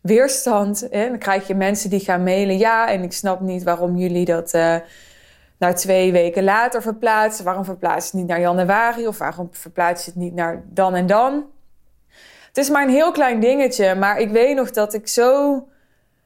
weerstand. 0.07 0.87
Hè? 0.89 1.07
Dan 1.09 1.17
krijg 1.17 1.47
je 1.47 1.55
mensen 1.55 1.89
die 1.89 1.99
gaan 1.99 2.23
mailen. 2.23 2.57
Ja, 2.57 2.89
en 2.89 3.03
ik 3.03 3.13
snap 3.13 3.39
niet 3.39 3.63
waarom 3.63 3.97
jullie 3.97 4.25
dat 4.25 4.53
uh, 4.53 4.75
naar 5.57 5.75
twee 5.75 6.11
weken 6.11 6.43
later 6.43 6.81
verplaatsen. 6.81 7.45
Waarom 7.45 7.65
verplaats 7.65 8.05
je 8.05 8.11
het 8.11 8.19
niet 8.19 8.27
naar 8.27 8.39
januari? 8.39 9.07
Of 9.07 9.17
waarom 9.17 9.49
verplaats 9.51 10.05
je 10.05 10.11
het 10.11 10.19
niet 10.19 10.33
naar 10.33 10.63
dan 10.65 10.95
en 10.95 11.05
dan? 11.05 11.45
Het 12.47 12.57
is 12.57 12.69
maar 12.69 12.83
een 12.83 12.93
heel 12.93 13.11
klein 13.11 13.39
dingetje. 13.39 13.95
Maar 13.95 14.19
ik 14.19 14.29
weet 14.29 14.55
nog 14.55 14.71
dat 14.71 14.93
ik 14.93 15.07
zo 15.07 15.63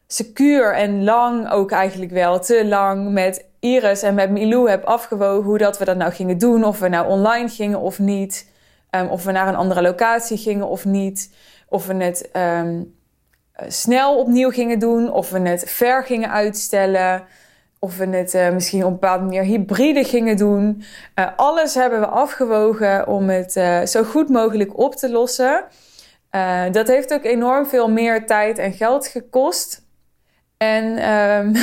secuur 0.08 0.74
en 0.74 1.04
lang 1.04 1.52
ook 1.52 1.72
eigenlijk 1.72 2.12
wel 2.12 2.40
te 2.40 2.66
lang 2.66 3.12
met 3.12 3.46
Iris 3.60 4.02
en 4.02 4.14
met 4.14 4.30
Milou 4.30 4.70
heb 4.70 4.84
afgewogen 4.84 5.44
hoe 5.44 5.58
dat 5.58 5.78
we 5.78 5.86
dat 5.86 5.98
nou 5.98 6.12
gingen 6.12 6.38
doen. 6.38 6.64
Of 6.64 6.80
we 6.80 6.88
nou 6.88 7.08
online 7.08 7.50
gingen 7.50 7.80
of 7.80 8.00
niet. 8.00 8.50
Um, 8.92 9.08
of 9.08 9.24
we 9.24 9.32
naar 9.32 9.48
een 9.48 9.56
andere 9.56 9.82
locatie 9.82 10.38
gingen 10.38 10.68
of 10.68 10.86
niet. 10.86 11.34
Of 11.70 11.88
we 11.88 11.94
het 11.94 12.30
um, 12.34 13.00
snel 13.68 14.18
opnieuw 14.18 14.52
gingen 14.52 14.80
doen. 14.80 15.12
Of 15.12 15.30
we 15.30 15.40
het 15.40 15.64
ver 15.68 16.04
gingen 16.04 16.32
uitstellen. 16.32 17.24
of 17.80 17.98
we 17.98 18.06
het 18.06 18.34
uh, 18.34 18.50
misschien 18.50 18.80
op 18.80 18.86
een 18.86 19.00
bepaalde 19.00 19.24
manier 19.24 19.44
hybride 19.44 20.04
gingen 20.04 20.38
doen. 20.38 20.84
Uh, 21.16 21.28
alles 21.36 21.74
hebben 21.74 22.00
we 22.00 22.06
afgewogen 22.06 23.08
om 23.08 23.30
het 23.30 23.52
zo 23.90 24.04
goed 24.04 24.30
mogelijk 24.30 24.78
op 24.78 24.96
te 24.96 25.10
lossen. 25.10 25.64
dat 26.72 26.88
heeft 26.88 27.14
ook 27.14 27.24
enorm 27.24 27.66
veel 27.66 27.90
meer 27.90 28.26
tijd 28.26 28.58
en 28.58 28.74
geld 28.74 29.08
gekost. 29.08 29.82
En 30.62 31.10
um, 31.12 31.56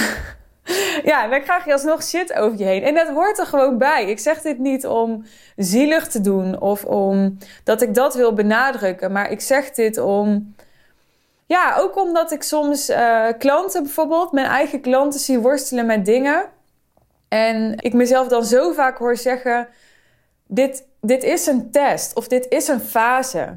ja, 1.10 1.28
dan 1.28 1.42
krijg 1.42 1.64
je 1.64 1.72
alsnog 1.72 2.02
shit 2.02 2.32
over 2.32 2.58
je 2.58 2.64
heen. 2.64 2.82
En 2.82 2.94
dat 2.94 3.08
hoort 3.08 3.38
er 3.38 3.46
gewoon 3.46 3.78
bij. 3.78 4.10
Ik 4.10 4.18
zeg 4.18 4.40
dit 4.40 4.58
niet 4.58 4.86
om 4.86 5.24
zielig 5.56 6.08
te 6.08 6.20
doen 6.20 6.60
of 6.60 6.84
om 6.84 7.38
dat 7.64 7.82
ik 7.82 7.94
dat 7.94 8.14
wil 8.14 8.32
benadrukken. 8.32 9.12
Maar 9.12 9.30
ik 9.30 9.40
zeg 9.40 9.70
dit 9.70 9.98
om 9.98 10.54
ja, 11.48 11.76
ook 11.78 11.96
omdat 11.96 12.30
ik 12.30 12.42
soms 12.42 12.90
uh, 12.90 13.26
klanten 13.38 13.82
bijvoorbeeld, 13.82 14.32
mijn 14.32 14.46
eigen 14.46 14.80
klanten 14.80 15.20
zie 15.20 15.38
worstelen 15.38 15.86
met 15.86 16.04
dingen. 16.04 16.44
En 17.28 17.74
ik 17.76 17.92
mezelf 17.92 18.28
dan 18.28 18.44
zo 18.44 18.72
vaak 18.72 18.98
hoor 18.98 19.16
zeggen: 19.16 19.68
dit, 20.46 20.84
dit 21.00 21.22
is 21.22 21.46
een 21.46 21.70
test 21.70 22.14
of 22.14 22.28
dit 22.28 22.46
is 22.48 22.68
een 22.68 22.80
fase. 22.80 23.56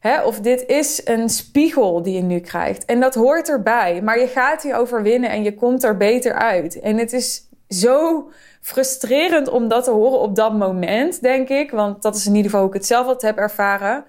Hè? 0.00 0.22
Of 0.22 0.40
dit 0.40 0.66
is 0.66 1.00
een 1.04 1.28
spiegel 1.28 2.02
die 2.02 2.14
je 2.14 2.22
nu 2.22 2.40
krijgt. 2.40 2.84
En 2.84 3.00
dat 3.00 3.14
hoort 3.14 3.48
erbij. 3.48 4.02
Maar 4.02 4.18
je 4.18 4.26
gaat 4.26 4.62
die 4.62 4.74
overwinnen 4.74 5.30
en 5.30 5.42
je 5.42 5.54
komt 5.54 5.84
er 5.84 5.96
beter 5.96 6.34
uit. 6.34 6.80
En 6.80 6.98
het 6.98 7.12
is 7.12 7.48
zo 7.68 8.30
frustrerend 8.60 9.48
om 9.48 9.68
dat 9.68 9.84
te 9.84 9.90
horen 9.90 10.20
op 10.20 10.36
dat 10.36 10.52
moment, 10.52 11.22
denk 11.22 11.48
ik. 11.48 11.70
Want 11.70 12.02
dat 12.02 12.16
is 12.16 12.26
in 12.26 12.34
ieder 12.34 12.50
geval 12.50 12.60
hoe 12.60 12.74
ik 12.74 12.80
het 12.80 12.86
zelf 12.86 13.22
heb 13.22 13.38
ervaren 13.38 14.04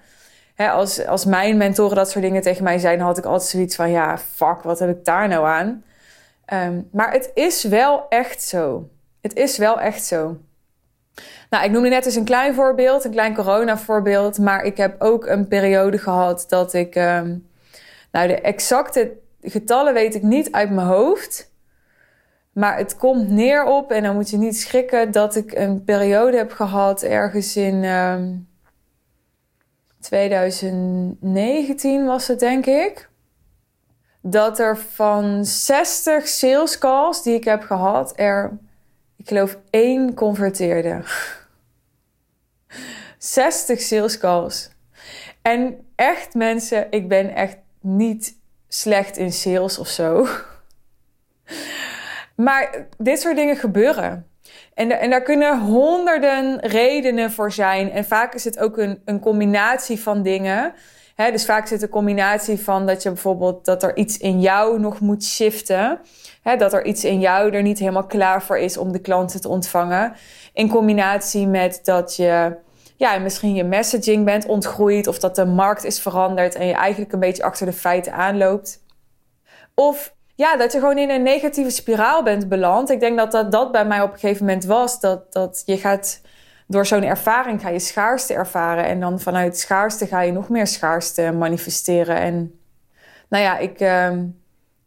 als, 0.70 1.06
als 1.06 1.24
mijn 1.24 1.56
mentoren 1.56 1.96
dat 1.96 2.10
soort 2.10 2.24
dingen 2.24 2.42
tegen 2.42 2.64
mij 2.64 2.78
zijn, 2.78 3.00
had 3.00 3.18
ik 3.18 3.24
altijd 3.24 3.50
zoiets 3.50 3.76
van: 3.76 3.90
ja, 3.90 4.18
fuck, 4.18 4.62
wat 4.62 4.78
heb 4.78 4.88
ik 4.88 5.04
daar 5.04 5.28
nou 5.28 5.46
aan? 5.46 5.84
Ehm, 6.44 6.80
maar 6.92 7.12
het 7.12 7.30
is 7.34 7.62
wel 7.64 8.06
echt 8.08 8.42
zo. 8.42 8.88
Het 9.20 9.34
is 9.34 9.58
wel 9.58 9.80
echt 9.80 10.04
zo. 10.04 10.36
Nou, 11.50 11.64
ik 11.64 11.70
noemde 11.70 11.88
net 11.88 12.06
eens 12.06 12.14
een 12.14 12.24
klein 12.24 12.54
voorbeeld, 12.54 13.04
een 13.04 13.10
klein 13.10 13.34
corona-voorbeeld. 13.34 14.38
Maar 14.38 14.64
ik 14.64 14.76
heb 14.76 15.02
ook 15.02 15.26
een 15.26 15.48
periode 15.48 15.98
gehad 15.98 16.44
dat 16.48 16.72
ik. 16.72 16.94
Ehm, 16.94 17.36
nou, 18.12 18.26
de 18.28 18.40
exacte 18.40 19.12
getallen 19.40 19.94
weet 19.94 20.14
ik 20.14 20.22
niet 20.22 20.52
uit 20.52 20.70
mijn 20.70 20.86
hoofd. 20.86 21.50
Maar 22.52 22.76
het 22.76 22.96
komt 22.96 23.28
neer 23.28 23.64
op, 23.64 23.90
en 23.90 24.02
dan 24.02 24.14
moet 24.14 24.30
je 24.30 24.36
niet 24.36 24.56
schrikken, 24.60 25.12
dat 25.12 25.36
ik 25.36 25.52
een 25.52 25.84
periode 25.84 26.36
heb 26.36 26.52
gehad 26.52 27.02
ergens 27.02 27.56
in. 27.56 27.84
Ehm, 27.84 28.28
2019 30.02 32.04
was 32.04 32.28
het, 32.28 32.40
denk 32.40 32.66
ik. 32.66 33.08
Dat 34.20 34.58
er 34.58 34.78
van 34.78 35.44
60 35.44 36.28
sales 36.28 36.78
calls 36.78 37.22
die 37.22 37.34
ik 37.34 37.44
heb 37.44 37.62
gehad, 37.62 38.12
er, 38.16 38.58
ik 39.16 39.28
geloof, 39.28 39.58
één 39.70 40.14
converteerde. 40.14 41.02
60 43.18 43.80
sales 43.80 44.18
calls. 44.18 44.70
En 45.42 45.86
echt 45.94 46.34
mensen, 46.34 46.86
ik 46.90 47.08
ben 47.08 47.34
echt 47.34 47.56
niet 47.80 48.38
slecht 48.68 49.16
in 49.16 49.32
sales 49.32 49.78
of 49.78 49.88
zo. 49.88 50.26
Maar 52.36 52.86
dit 52.98 53.20
soort 53.20 53.36
dingen 53.36 53.56
gebeuren. 53.56 54.26
En, 54.74 55.00
en 55.00 55.10
daar 55.10 55.22
kunnen 55.22 55.60
honderden 55.60 56.60
redenen 56.60 57.30
voor 57.30 57.52
zijn. 57.52 57.90
En 57.90 58.04
vaak 58.04 58.34
is 58.34 58.44
het 58.44 58.58
ook 58.58 58.78
een, 58.78 59.02
een 59.04 59.20
combinatie 59.20 60.00
van 60.00 60.22
dingen. 60.22 60.74
Dus 61.30 61.44
vaak 61.44 61.66
zit 61.66 61.82
een 61.82 61.88
combinatie 61.88 62.60
van 62.60 62.86
dat 62.86 63.02
je 63.02 63.08
bijvoorbeeld 63.08 63.64
dat 63.64 63.82
er 63.82 63.96
iets 63.96 64.18
in 64.18 64.40
jou 64.40 64.80
nog 64.80 65.00
moet 65.00 65.24
shiften. 65.24 65.98
He, 66.42 66.56
dat 66.56 66.72
er 66.72 66.84
iets 66.84 67.04
in 67.04 67.20
jou 67.20 67.52
er 67.52 67.62
niet 67.62 67.78
helemaal 67.78 68.06
klaar 68.06 68.42
voor 68.42 68.58
is 68.58 68.76
om 68.76 68.92
de 68.92 68.98
klanten 68.98 69.40
te 69.40 69.48
ontvangen. 69.48 70.14
In 70.52 70.68
combinatie 70.68 71.46
met 71.46 71.80
dat 71.82 72.16
je 72.16 72.56
ja, 72.96 73.18
misschien 73.18 73.54
je 73.54 73.64
messaging 73.64 74.24
bent 74.24 74.46
ontgroeid 74.46 75.06
of 75.06 75.18
dat 75.18 75.36
de 75.36 75.44
markt 75.44 75.84
is 75.84 76.00
veranderd 76.00 76.54
en 76.54 76.66
je 76.66 76.74
eigenlijk 76.74 77.12
een 77.12 77.20
beetje 77.20 77.42
achter 77.42 77.66
de 77.66 77.72
feiten 77.72 78.12
aanloopt. 78.12 78.82
Of 79.74 80.14
ja, 80.34 80.56
dat 80.56 80.72
je 80.72 80.78
gewoon 80.78 80.98
in 80.98 81.10
een 81.10 81.22
negatieve 81.22 81.70
spiraal 81.70 82.22
bent 82.22 82.48
beland. 82.48 82.90
Ik 82.90 83.00
denk 83.00 83.18
dat 83.18 83.32
dat, 83.32 83.52
dat 83.52 83.72
bij 83.72 83.86
mij 83.86 84.02
op 84.02 84.12
een 84.12 84.18
gegeven 84.18 84.46
moment 84.46 84.64
was. 84.64 85.00
Dat, 85.00 85.32
dat 85.32 85.62
je 85.66 85.78
gaat 85.78 86.20
door 86.66 86.86
zo'n 86.86 87.02
ervaring 87.02 87.60
ga 87.60 87.68
je 87.68 87.78
schaarste 87.78 88.34
ervaren. 88.34 88.84
En 88.84 89.00
dan 89.00 89.20
vanuit 89.20 89.58
schaarste 89.58 90.06
ga 90.06 90.20
je 90.20 90.32
nog 90.32 90.48
meer 90.48 90.66
schaarste 90.66 91.32
manifesteren. 91.32 92.16
En 92.16 92.60
nou 93.28 93.42
ja, 93.42 93.58
ik, 93.58 93.80
uh, 93.80 94.12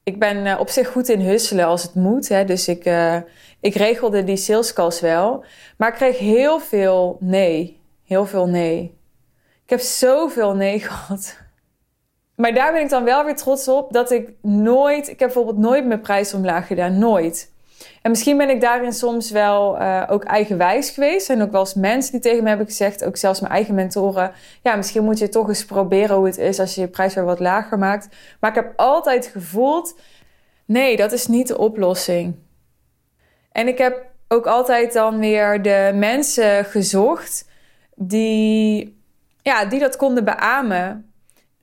ik 0.04 0.20
ben 0.20 0.46
eh, 0.46 0.60
op 0.60 0.70
zich 0.70 0.88
goed 0.92 1.10
in 1.10 1.20
husselen 1.20 1.66
als 1.66 1.84
het 1.84 1.96
moet. 1.96 2.28
Hè. 2.28 2.46
Dus 2.46 2.68
ik, 2.68 2.86
uh, 2.86 3.18
ik 3.60 3.76
regelde 3.76 4.24
die 4.24 4.38
sales 4.38 4.74
calls 4.74 5.00
wel. 5.00 5.46
Maar 5.78 5.90
ik 5.90 5.96
kreeg 5.96 6.18
heel 6.18 6.60
veel 6.60 7.18
nee. 7.20 7.80
Heel 8.06 8.26
veel 8.26 8.48
nee. 8.48 8.98
Ik 9.64 9.70
heb 9.70 9.80
zoveel 9.80 10.56
nee 10.56 10.80
gehad. 10.90 11.38
Maar 12.36 12.54
daar 12.54 12.72
ben 12.72 12.82
ik 12.82 12.90
dan 12.90 13.04
wel 13.04 13.26
weer 13.26 13.36
trots 13.36 13.68
op 13.68 13.94
dat 13.94 14.12
ik 14.12 14.30
nooit, 14.42 15.10
ik 15.10 15.20
heb 15.20 15.34
bijvoorbeeld 15.34 15.58
nooit 15.58 15.86
mijn 15.86 16.02
prijs 16.02 16.34
omlaag 16.34 16.68
gedaan, 16.68 16.98
nooit. 16.98 17.54
En 18.02 18.12
misschien 18.12 18.38
ben 18.38 18.50
ik 18.50 18.62
daarin 18.62 18.94
soms 18.94 19.32
wel 19.32 19.82
uh, 19.82 20.04
ook 20.08 20.24
eigenwijs 20.24 20.90
geweest. 20.90 21.30
En 21.30 21.42
ook 21.42 21.52
wel 21.52 21.60
eens 21.60 21.74
mensen 21.74 22.12
die 22.12 22.22
tegen 22.22 22.44
me 22.44 22.50
hebben 22.50 22.68
gezegd, 22.68 23.04
ook 23.04 23.18
zelfs 23.18 23.40
mijn 23.40 23.54
eigen 23.54 23.76
mentoren. 23.76 24.32
Ja, 24.64 24.76
misschien 24.76 25.04
moet 25.04 25.20
je 25.20 25.30
toch 25.30 25.48
eens 25.48 25.66
proberen 25.66 26.16
hoe 26.16 26.26
het 26.26 26.38
is 26.38 26.60
als 26.60 26.76
je 26.76 26.82
je 26.82 26.88
prijs 26.88 27.14
weer 27.14 27.26
wat 27.26 27.40
lager 27.40 27.78
maakt. 27.78 28.08
Maar 28.40 28.50
ik 28.50 28.56
heb 28.56 28.74
altijd 28.76 29.26
gevoeld, 29.26 29.96
nee, 30.66 30.98
dat 30.98 31.12
is 31.12 31.28
niet 31.28 31.48
de 31.48 31.58
oplossing. 31.58 32.36
En 33.52 33.68
ik 33.68 33.78
heb 33.78 34.06
ook 34.28 34.46
altijd 34.46 34.94
dan 34.94 35.20
weer 35.20 35.62
de 35.62 35.92
mensen 35.94 36.66
gezocht 36.66 37.50
die, 37.96 38.98
ja, 39.42 39.66
die 39.66 39.80
dat 39.80 39.96
konden 39.96 40.24
beamen 40.24 41.14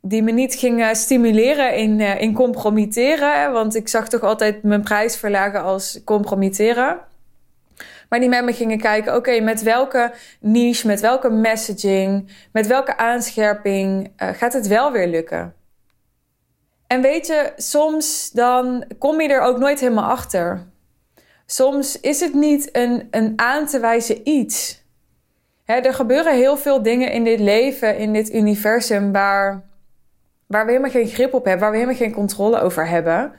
die 0.02 0.22
me 0.22 0.30
niet 0.30 0.54
ging 0.54 0.96
stimuleren 0.96 1.76
in, 1.76 2.00
uh, 2.00 2.20
in 2.20 2.34
compromitteren. 2.34 3.52
Want 3.52 3.74
ik 3.74 3.88
zag 3.88 4.08
toch 4.08 4.22
altijd 4.22 4.62
mijn 4.62 4.82
prijs 4.82 5.16
verlagen 5.16 5.62
als 5.62 6.00
compromitteren. 6.04 7.00
Maar 8.08 8.20
die 8.20 8.28
met 8.28 8.44
me 8.44 8.52
gingen 8.52 8.78
kijken, 8.78 9.16
oké, 9.16 9.40
met 9.40 9.62
welke 9.62 10.12
niche, 10.40 10.86
met 10.86 11.00
welke 11.00 11.30
messaging, 11.30 12.30
met 12.52 12.66
welke 12.66 12.96
aanscherping 12.96 14.12
uh, 14.22 14.28
gaat 14.28 14.52
het 14.52 14.66
wel 14.66 14.92
weer 14.92 15.06
lukken? 15.06 15.54
En 16.86 17.00
weet 17.00 17.26
je, 17.26 17.52
soms 17.56 18.30
dan 18.30 18.84
kom 18.98 19.20
je 19.20 19.28
er 19.28 19.40
ook 19.40 19.58
nooit 19.58 19.80
helemaal 19.80 20.10
achter. 20.10 20.66
Soms 21.46 22.00
is 22.00 22.20
het 22.20 22.34
niet 22.34 22.68
een, 22.76 23.08
een 23.10 23.32
aan 23.36 23.66
te 23.66 23.80
wijzen 23.80 24.28
iets. 24.28 24.84
Hè, 25.64 25.74
er 25.74 25.94
gebeuren 25.94 26.34
heel 26.34 26.56
veel 26.56 26.82
dingen 26.82 27.12
in 27.12 27.24
dit 27.24 27.40
leven, 27.40 27.98
in 27.98 28.12
dit 28.12 28.34
universum, 28.34 29.12
waar 29.12 29.62
waar 30.52 30.64
we 30.64 30.70
helemaal 30.70 30.90
geen 30.90 31.08
grip 31.08 31.34
op 31.34 31.44
hebben, 31.44 31.60
waar 31.60 31.70
we 31.70 31.76
helemaal 31.76 32.00
geen 32.00 32.12
controle 32.12 32.60
over 32.60 32.88
hebben. 32.88 33.32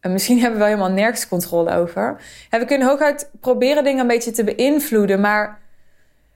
En 0.00 0.12
misschien 0.12 0.38
hebben 0.40 0.58
we 0.58 0.64
wel 0.64 0.74
helemaal 0.74 0.96
nergens 0.96 1.28
controle 1.28 1.74
over. 1.74 2.22
We 2.50 2.64
kunnen 2.64 2.88
hooguit 2.88 3.30
proberen 3.40 3.84
dingen 3.84 4.00
een 4.00 4.06
beetje 4.06 4.30
te 4.30 4.44
beïnvloeden, 4.44 5.20
maar 5.20 5.60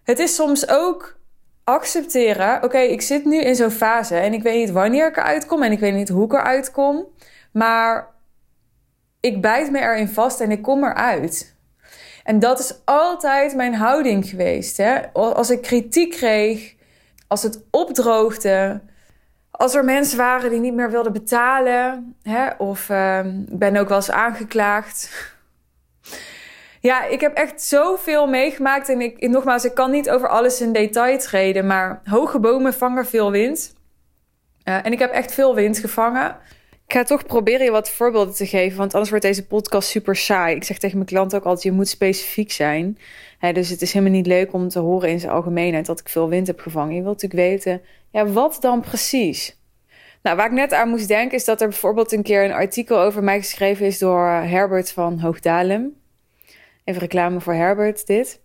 het 0.02 0.18
is 0.18 0.34
soms 0.34 0.68
ook 0.68 1.16
accepteren. 1.64 2.62
Oké, 2.62 2.78
ik 2.78 3.00
zit 3.00 3.24
nu 3.24 3.40
in 3.40 3.54
zo'n 3.54 3.70
fase 3.70 4.16
en 4.16 4.32
ik 4.32 4.42
weet 4.42 4.58
niet 4.58 4.70
wanneer 4.70 5.08
ik 5.08 5.16
eruit 5.16 5.46
kom 5.46 5.62
en 5.62 5.72
ik 5.72 5.78
weet 5.78 5.94
niet 5.94 6.08
hoe 6.08 6.24
ik 6.24 6.32
eruit 6.32 6.70
kom, 6.70 7.06
maar 7.52 8.08
ik 9.20 9.40
bijt 9.40 9.70
me 9.70 9.80
erin 9.80 10.08
vast 10.08 10.40
en 10.40 10.50
ik 10.50 10.62
kom 10.62 10.84
eruit. 10.84 11.56
En 12.24 12.38
dat 12.38 12.58
is 12.58 12.74
altijd 12.84 13.54
mijn 13.54 13.74
houding 13.74 14.26
geweest. 14.26 14.76
Hè? 14.76 15.12
Als 15.12 15.50
ik 15.50 15.62
kritiek 15.62 16.10
kreeg, 16.10 16.74
als 17.26 17.42
het 17.42 17.62
opdroogde, 17.70 18.80
als 19.56 19.75
er 19.75 19.84
mensen 19.84 20.18
waren 20.18 20.50
die 20.50 20.61
niet 20.61 20.75
meer 20.75 20.90
wilden 20.90 21.12
betalen, 21.12 22.14
hè, 22.23 22.49
of 22.58 22.88
uh, 22.88 23.20
ben 23.49 23.76
ook 23.76 23.88
wel 23.88 23.96
eens 23.96 24.11
aangeklaagd. 24.11 25.32
Ja, 26.80 27.04
ik 27.04 27.20
heb 27.20 27.34
echt 27.34 27.62
zoveel 27.62 28.26
meegemaakt. 28.26 28.88
En 28.88 29.00
ik, 29.00 29.28
nogmaals, 29.28 29.64
ik 29.64 29.75
kan 29.75 29.90
niet 29.90 30.11
over 30.11 30.28
alles 30.28 30.61
in 30.61 30.73
detail 30.73 31.18
treden. 31.18 31.66
Maar 31.66 32.00
hoge 32.04 32.38
bomen 32.38 32.75
vangen 32.75 33.06
veel 33.06 33.30
wind. 33.30 33.75
Uh, 34.64 34.87
en 34.87 34.92
ik 34.92 34.99
heb 34.99 35.11
echt 35.11 35.34
veel 35.34 35.54
wind 35.54 35.78
gevangen. 35.78 36.37
Ik 36.87 36.92
ga 36.92 37.02
toch 37.02 37.26
proberen 37.26 37.64
je 37.64 37.70
wat 37.70 37.90
voorbeelden 37.90 38.34
te 38.34 38.46
geven. 38.46 38.78
Want 38.78 38.92
anders 38.92 39.11
wordt 39.11 39.25
deze 39.25 39.46
podcast 39.46 39.88
super 39.88 40.16
saai. 40.16 40.56
Ik 40.56 40.64
zeg 40.64 40.78
tegen 40.78 40.96
mijn 40.96 41.08
klant 41.08 41.34
ook 41.34 41.44
altijd: 41.44 41.62
je 41.62 41.73
moet 41.73 41.88
specifiek 41.88 42.52
zijn. 42.52 42.99
dus 43.52 43.68
het 43.68 43.82
is 43.82 43.92
helemaal 43.92 44.14
niet 44.14 44.26
leuk 44.26 44.52
om 44.52 44.68
te 44.68 44.78
horen 44.78 45.08
in 45.08 45.20
zijn 45.20 45.32
algemeenheid 45.32 45.87
dat 45.87 46.00
ik 46.00 46.08
veel 46.08 46.28
wind 46.28 46.46
heb 46.46 46.61
gevangen. 46.61 46.94
Je 46.94 47.02
wilt 47.02 47.23
natuurlijk 47.23 47.50
weten 47.50 47.82
ja, 48.14 48.26
wat 48.26 48.56
dan 48.61 48.80
precies? 48.80 49.59
Nou, 50.23 50.37
waar 50.37 50.47
ik 50.47 50.52
net 50.52 50.73
aan 50.73 50.88
moest 50.88 51.09
denken 51.09 51.37
is 51.37 51.44
dat 51.44 51.61
er 51.61 51.68
bijvoorbeeld 51.68 52.12
een 52.12 52.23
keer 52.23 52.44
een 52.44 52.52
artikel 52.52 52.99
over 52.99 53.23
mij 53.23 53.38
geschreven 53.38 53.87
is 53.87 53.99
door 53.99 54.26
Herbert 54.26 54.92
van 54.92 55.18
Hoogdalem. 55.18 55.97
Even 56.85 57.00
reclame 57.00 57.40
voor 57.40 57.54
Herbert, 57.54 58.06
dit. 58.06 58.40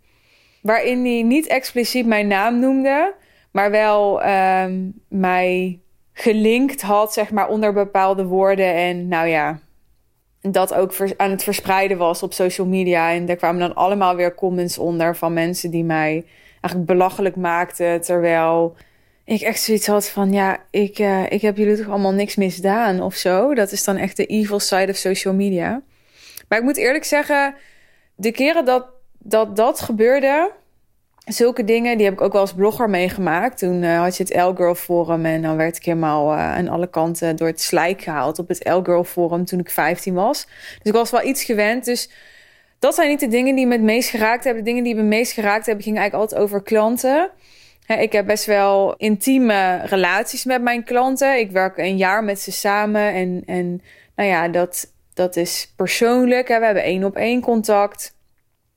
Waarin 0.62 1.06
hij 1.06 1.22
niet 1.22 1.48
expliciet 1.48 2.06
mijn 2.06 2.28
naam 2.28 2.60
noemde, 2.60 3.14
maar 3.52 3.72
wel 3.72 4.28
um, 4.28 4.94
mij 5.08 5.80
gelinkt 6.14 6.82
had, 6.82 7.14
zeg 7.14 7.32
maar, 7.32 7.48
onder 7.48 7.74
bepaalde 7.74 8.26
woorden. 8.26 8.74
En 8.74 9.08
nou 9.08 9.28
ja, 9.28 9.60
dat 10.42 10.74
ook 10.74 10.94
aan 11.18 11.32
het 11.32 11.44
verspreiden 11.44 11.98
was 11.98 12.24
op 12.24 12.34
social 12.34 12.68
media. 12.68 13.12
En 13.12 13.26
daar 13.26 13.36
kwamen 13.36 13.60
dan 13.60 13.76
allemaal 13.76 14.16
weer 14.16 14.36
comments 14.36 14.78
onder 14.78 15.16
van 15.16 15.34
mensen 15.34 15.72
die 15.72 15.84
mij 15.84 16.26
eigenlijk 16.52 16.86
belachelijk 16.86 17.36
maakten. 17.36 18.02
Terwijl 18.02 18.76
ik 19.33 19.41
echt 19.41 19.62
zoiets 19.62 19.88
had 19.88 20.09
van, 20.09 20.31
ja, 20.31 20.57
ik, 20.71 21.00
uh, 21.00 21.31
ik 21.31 21.41
heb 21.41 21.57
jullie 21.57 21.77
toch 21.77 21.89
allemaal 21.89 22.13
niks 22.13 22.36
misdaan 22.36 23.01
of 23.01 23.15
zo. 23.15 23.53
Dat 23.53 23.71
is 23.71 23.83
dan 23.83 23.98
echt 23.98 24.17
de 24.17 24.25
evil 24.25 24.59
side 24.59 24.91
of 24.91 24.98
social 24.98 25.33
media. 25.33 25.81
Maar 26.48 26.57
ik 26.57 26.63
moet 26.63 26.77
eerlijk 26.77 27.03
zeggen, 27.03 27.55
de 28.15 28.31
keren 28.31 28.65
dat 28.65 28.86
dat, 29.17 29.55
dat 29.55 29.79
gebeurde, 29.79 30.51
zulke 31.25 31.63
dingen, 31.63 31.98
die 31.98 32.05
heb 32.05 32.15
ik 32.15 32.21
ook 32.21 32.31
wel 32.31 32.41
als 32.41 32.53
blogger 32.53 32.89
meegemaakt. 32.89 33.57
Toen 33.57 33.83
uh, 33.83 34.00
had 34.00 34.17
je 34.17 34.24
het 34.24 34.36
L-Girl 34.36 34.75
Forum 34.75 35.25
en 35.25 35.41
dan 35.41 35.57
werd 35.57 35.77
ik 35.77 35.86
helemaal 35.86 36.33
uh, 36.33 36.55
aan 36.55 36.67
alle 36.67 36.89
kanten 36.89 37.36
door 37.36 37.48
het 37.48 37.62
slijk 37.62 38.01
gehaald 38.01 38.39
op 38.39 38.48
het 38.48 38.69
L-Girl 38.69 39.03
Forum 39.03 39.45
toen 39.45 39.59
ik 39.59 39.69
15 39.69 40.13
was. 40.13 40.45
Dus 40.45 40.77
ik 40.83 40.93
was 40.93 41.12
wel 41.12 41.24
iets 41.24 41.43
gewend. 41.43 41.86
Dus 41.86 42.09
dat 42.79 42.95
zijn 42.95 43.09
niet 43.09 43.19
de 43.19 43.27
dingen 43.27 43.55
die 43.55 43.67
me 43.67 43.74
het 43.74 43.81
meest 43.81 44.09
geraakt 44.09 44.43
hebben. 44.43 44.63
De 44.63 44.69
dingen 44.69 44.83
die 44.83 44.93
me 44.93 45.00
het 45.00 45.09
meest 45.09 45.31
geraakt 45.31 45.65
hebben, 45.65 45.83
gingen 45.83 46.00
eigenlijk 46.00 46.31
altijd 46.31 46.50
over 46.50 46.63
klanten. 46.63 47.31
Ik 47.98 48.12
heb 48.12 48.25
best 48.25 48.46
wel 48.46 48.96
intieme 48.96 49.81
relaties 49.86 50.46
met 50.46 50.62
mijn 50.62 50.84
klanten. 50.84 51.39
Ik 51.39 51.51
werk 51.51 51.77
een 51.77 51.98
jaar 51.98 52.24
met 52.24 52.39
ze 52.39 52.51
samen. 52.51 53.13
En, 53.13 53.43
en 53.46 53.81
nou 54.15 54.29
ja, 54.29 54.48
dat, 54.48 54.93
dat 55.13 55.36
is 55.36 55.74
persoonlijk. 55.75 56.48
We 56.48 56.53
hebben 56.53 56.84
één 56.84 57.03
op 57.03 57.15
één 57.15 57.41
contact. 57.41 58.15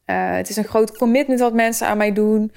Uh, 0.07 0.35
het 0.35 0.49
is 0.49 0.57
een 0.57 0.65
groot 0.65 0.97
commitment 0.97 1.41
wat 1.41 1.53
mensen 1.53 1.87
aan 1.87 1.97
mij 1.97 2.13
doen. 2.13 2.53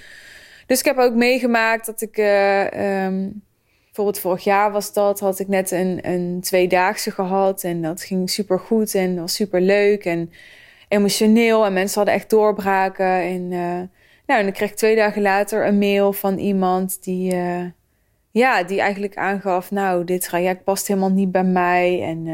Dus 0.65 0.79
ik 0.79 0.85
heb 0.85 0.97
ook 0.97 1.13
meegemaakt 1.13 1.85
dat 1.85 2.01
ik. 2.01 2.17
Uh, 2.17 3.05
um, 3.05 3.43
bijvoorbeeld 3.85 4.19
vorig 4.19 4.43
jaar 4.43 4.71
was 4.71 4.93
dat, 4.93 5.19
had 5.19 5.39
ik 5.39 5.47
net 5.47 5.71
een, 5.71 5.99
een 6.01 6.41
tweedaagse 6.41 7.11
gehad. 7.11 7.63
En 7.63 7.81
dat 7.81 8.01
ging 8.01 8.29
super 8.29 8.59
goed 8.59 8.95
en 8.95 9.19
was 9.19 9.33
super 9.33 9.61
leuk 9.61 10.05
en 10.05 10.31
emotioneel. 10.87 11.65
En 11.65 11.73
mensen 11.73 11.97
hadden 11.97 12.13
echt 12.13 12.29
doorbraken. 12.29 13.21
En, 13.21 13.51
uh, 13.51 13.81
nou, 14.25 14.39
en 14.39 14.45
dan 14.45 14.53
kreeg 14.53 14.69
ik 14.69 14.75
twee 14.75 14.95
dagen 14.95 15.21
later 15.21 15.67
een 15.67 15.77
mail 15.77 16.13
van 16.13 16.37
iemand 16.37 17.03
die. 17.03 17.35
ja, 18.31 18.63
die 18.63 18.79
eigenlijk 18.81 19.17
aangaf: 19.17 19.71
Nou, 19.71 20.03
dit 20.03 20.21
traject 20.21 20.63
past 20.63 20.87
helemaal 20.87 21.11
niet 21.11 21.31
bij 21.31 21.43
mij. 21.43 22.01
En 22.01 22.27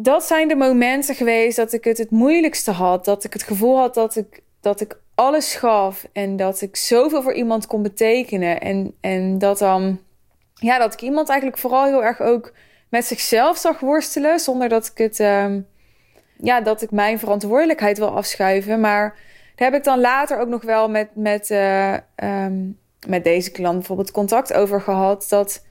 dat 0.00 0.24
zijn 0.24 0.48
de 0.48 0.56
momenten 0.56 1.14
geweest 1.14 1.56
dat 1.56 1.72
ik 1.72 1.84
het 1.84 1.98
het 1.98 2.10
moeilijkste 2.10 2.70
had. 2.70 3.04
Dat 3.04 3.24
ik 3.24 3.32
het 3.32 3.42
gevoel 3.42 3.78
had 3.78 3.94
dat 3.94 4.16
ik, 4.16 4.42
dat 4.60 4.80
ik 4.80 4.98
alles 5.14 5.54
gaf 5.54 6.08
en 6.12 6.36
dat 6.36 6.60
ik 6.60 6.76
zoveel 6.76 7.22
voor 7.22 7.34
iemand 7.34 7.66
kon 7.66 7.82
betekenen. 7.82 8.60
En, 8.60 8.94
en 9.00 9.38
dat 9.38 9.58
dan, 9.58 10.00
ja, 10.54 10.78
dat 10.78 10.92
ik 10.92 11.00
iemand 11.00 11.28
eigenlijk 11.28 11.60
vooral 11.60 11.84
heel 11.84 12.04
erg 12.04 12.20
ook 12.20 12.52
met 12.88 13.04
zichzelf 13.04 13.56
zag 13.58 13.80
worstelen, 13.80 14.40
zonder 14.40 14.68
dat 14.68 14.86
ik 14.86 14.98
het, 14.98 15.18
um, 15.18 15.66
ja, 16.36 16.60
dat 16.60 16.82
ik 16.82 16.90
mijn 16.90 17.18
verantwoordelijkheid 17.18 17.98
wil 17.98 18.16
afschuiven. 18.16 18.80
Maar 18.80 19.14
daar 19.58 19.70
heb 19.70 19.78
ik 19.78 19.84
dan 19.84 20.00
later 20.00 20.38
ook 20.38 20.48
nog 20.48 20.62
wel 20.62 20.88
met, 20.88 21.08
met, 21.14 21.50
uh, 21.50 21.94
um, 22.16 22.78
met 23.06 23.24
deze 23.24 23.50
klant 23.50 23.76
bijvoorbeeld 23.76 24.10
contact 24.10 24.52
over 24.52 24.80
gehad. 24.80 25.26
Dat 25.28 25.66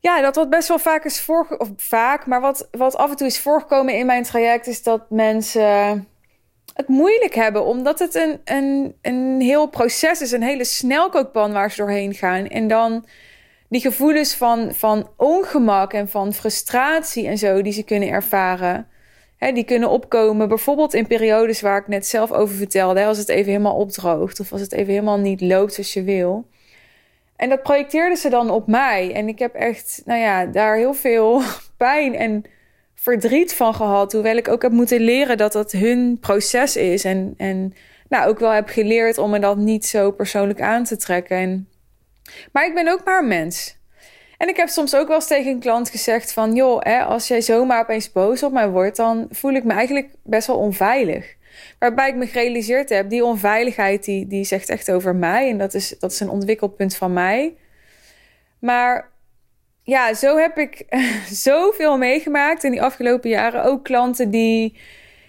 ja, 0.00 0.20
dat 0.20 0.36
wat 0.36 0.50
best 0.50 0.68
wel 0.68 0.78
vaak 0.78 1.04
is 1.04 1.20
voor 1.20 1.46
of 1.58 1.68
vaak, 1.76 2.26
maar 2.26 2.40
wat, 2.40 2.68
wat 2.70 2.96
af 2.96 3.10
en 3.10 3.16
toe 3.16 3.26
is 3.26 3.40
voorgekomen 3.40 3.94
in 3.94 4.06
mijn 4.06 4.22
traject, 4.22 4.66
is 4.66 4.82
dat 4.82 5.10
mensen 5.10 6.08
het 6.74 6.88
moeilijk 6.88 7.34
hebben, 7.34 7.64
omdat 7.64 7.98
het 7.98 8.14
een, 8.14 8.40
een, 8.44 8.96
een 9.02 9.40
heel 9.40 9.66
proces 9.66 10.20
is, 10.20 10.32
een 10.32 10.42
hele 10.42 10.64
snelkookpan 10.64 11.52
waar 11.52 11.70
ze 11.70 11.76
doorheen 11.76 12.14
gaan. 12.14 12.46
En 12.46 12.68
dan 12.68 13.06
die 13.68 13.80
gevoelens 13.80 14.34
van, 14.34 14.74
van 14.74 15.10
ongemak 15.16 15.92
en 15.92 16.08
van 16.08 16.32
frustratie 16.32 17.26
en 17.26 17.38
zo, 17.38 17.62
die 17.62 17.72
ze 17.72 17.84
kunnen 17.84 18.08
ervaren, 18.08 18.88
die 19.52 19.64
kunnen 19.64 19.90
opkomen. 19.90 20.48
Bijvoorbeeld 20.48 20.94
in 20.94 21.06
periodes 21.06 21.60
waar 21.60 21.80
ik 21.80 21.88
net 21.88 22.06
zelf 22.06 22.32
over 22.32 22.56
vertelde, 22.56 23.04
als 23.04 23.18
het 23.18 23.28
even 23.28 23.50
helemaal 23.50 23.76
opdroogt 23.76 24.40
of 24.40 24.52
als 24.52 24.60
het 24.60 24.72
even 24.72 24.92
helemaal 24.92 25.18
niet 25.18 25.40
loopt 25.40 25.72
zoals 25.72 25.92
je 25.92 26.02
wil. 26.02 26.46
En 27.36 27.48
dat 27.48 27.62
projecteerde 27.62 28.16
ze 28.16 28.28
dan 28.28 28.50
op 28.50 28.66
mij. 28.66 29.12
En 29.14 29.28
ik 29.28 29.38
heb 29.38 29.54
echt, 29.54 30.02
nou 30.04 30.20
ja, 30.20 30.46
daar 30.46 30.76
heel 30.76 30.94
veel 30.94 31.42
pijn 31.76 32.14
en 32.14 32.44
verdriet 32.94 33.54
van 33.54 33.74
gehad. 33.74 34.12
Hoewel 34.12 34.36
ik 34.36 34.48
ook 34.48 34.62
heb 34.62 34.72
moeten 34.72 35.00
leren 35.00 35.36
dat 35.36 35.52
dat 35.52 35.72
hun 35.72 36.18
proces 36.20 36.76
is. 36.76 37.04
En, 37.04 37.34
en 37.36 37.74
nou, 38.08 38.28
ook 38.28 38.38
wel 38.38 38.50
heb 38.50 38.68
geleerd 38.68 39.18
om 39.18 39.30
me 39.30 39.38
dat 39.38 39.56
niet 39.56 39.86
zo 39.86 40.10
persoonlijk 40.10 40.60
aan 40.60 40.84
te 40.84 40.96
trekken. 40.96 41.36
En, 41.36 41.68
maar 42.52 42.66
ik 42.66 42.74
ben 42.74 42.88
ook 42.88 43.04
maar 43.04 43.22
een 43.22 43.28
mens. 43.28 43.76
En 44.38 44.48
ik 44.48 44.56
heb 44.56 44.68
soms 44.68 44.96
ook 44.96 45.06
wel 45.06 45.16
eens 45.16 45.26
tegen 45.26 45.52
een 45.52 45.60
klant 45.60 45.90
gezegd 45.90 46.32
van... 46.32 46.54
joh, 46.54 46.82
hè, 46.82 47.02
als 47.02 47.28
jij 47.28 47.40
zomaar 47.40 47.80
opeens 47.80 48.12
boos 48.12 48.42
op 48.42 48.52
mij 48.52 48.68
wordt... 48.68 48.96
dan 48.96 49.26
voel 49.30 49.52
ik 49.52 49.64
me 49.64 49.72
eigenlijk 49.72 50.08
best 50.22 50.46
wel 50.46 50.56
onveilig. 50.56 51.34
Waarbij 51.78 52.08
ik 52.08 52.14
me 52.14 52.26
gerealiseerd 52.26 52.88
heb, 52.88 53.10
die 53.10 53.24
onveiligheid 53.24 54.04
die, 54.04 54.26
die 54.26 54.44
zegt 54.44 54.68
echt 54.68 54.90
over 54.90 55.14
mij. 55.14 55.50
En 55.50 55.58
dat 55.58 55.74
is, 55.74 55.94
dat 55.98 56.12
is 56.12 56.20
een 56.20 56.28
ontwikkelpunt 56.28 56.96
van 56.96 57.12
mij. 57.12 57.56
Maar 58.58 59.10
ja, 59.82 60.14
zo 60.14 60.36
heb 60.36 60.58
ik 60.58 60.84
zoveel 61.46 61.98
meegemaakt 61.98 62.64
in 62.64 62.70
die 62.70 62.82
afgelopen 62.82 63.30
jaren. 63.30 63.64
Ook 63.64 63.84
klanten 63.84 64.30
die, 64.30 64.78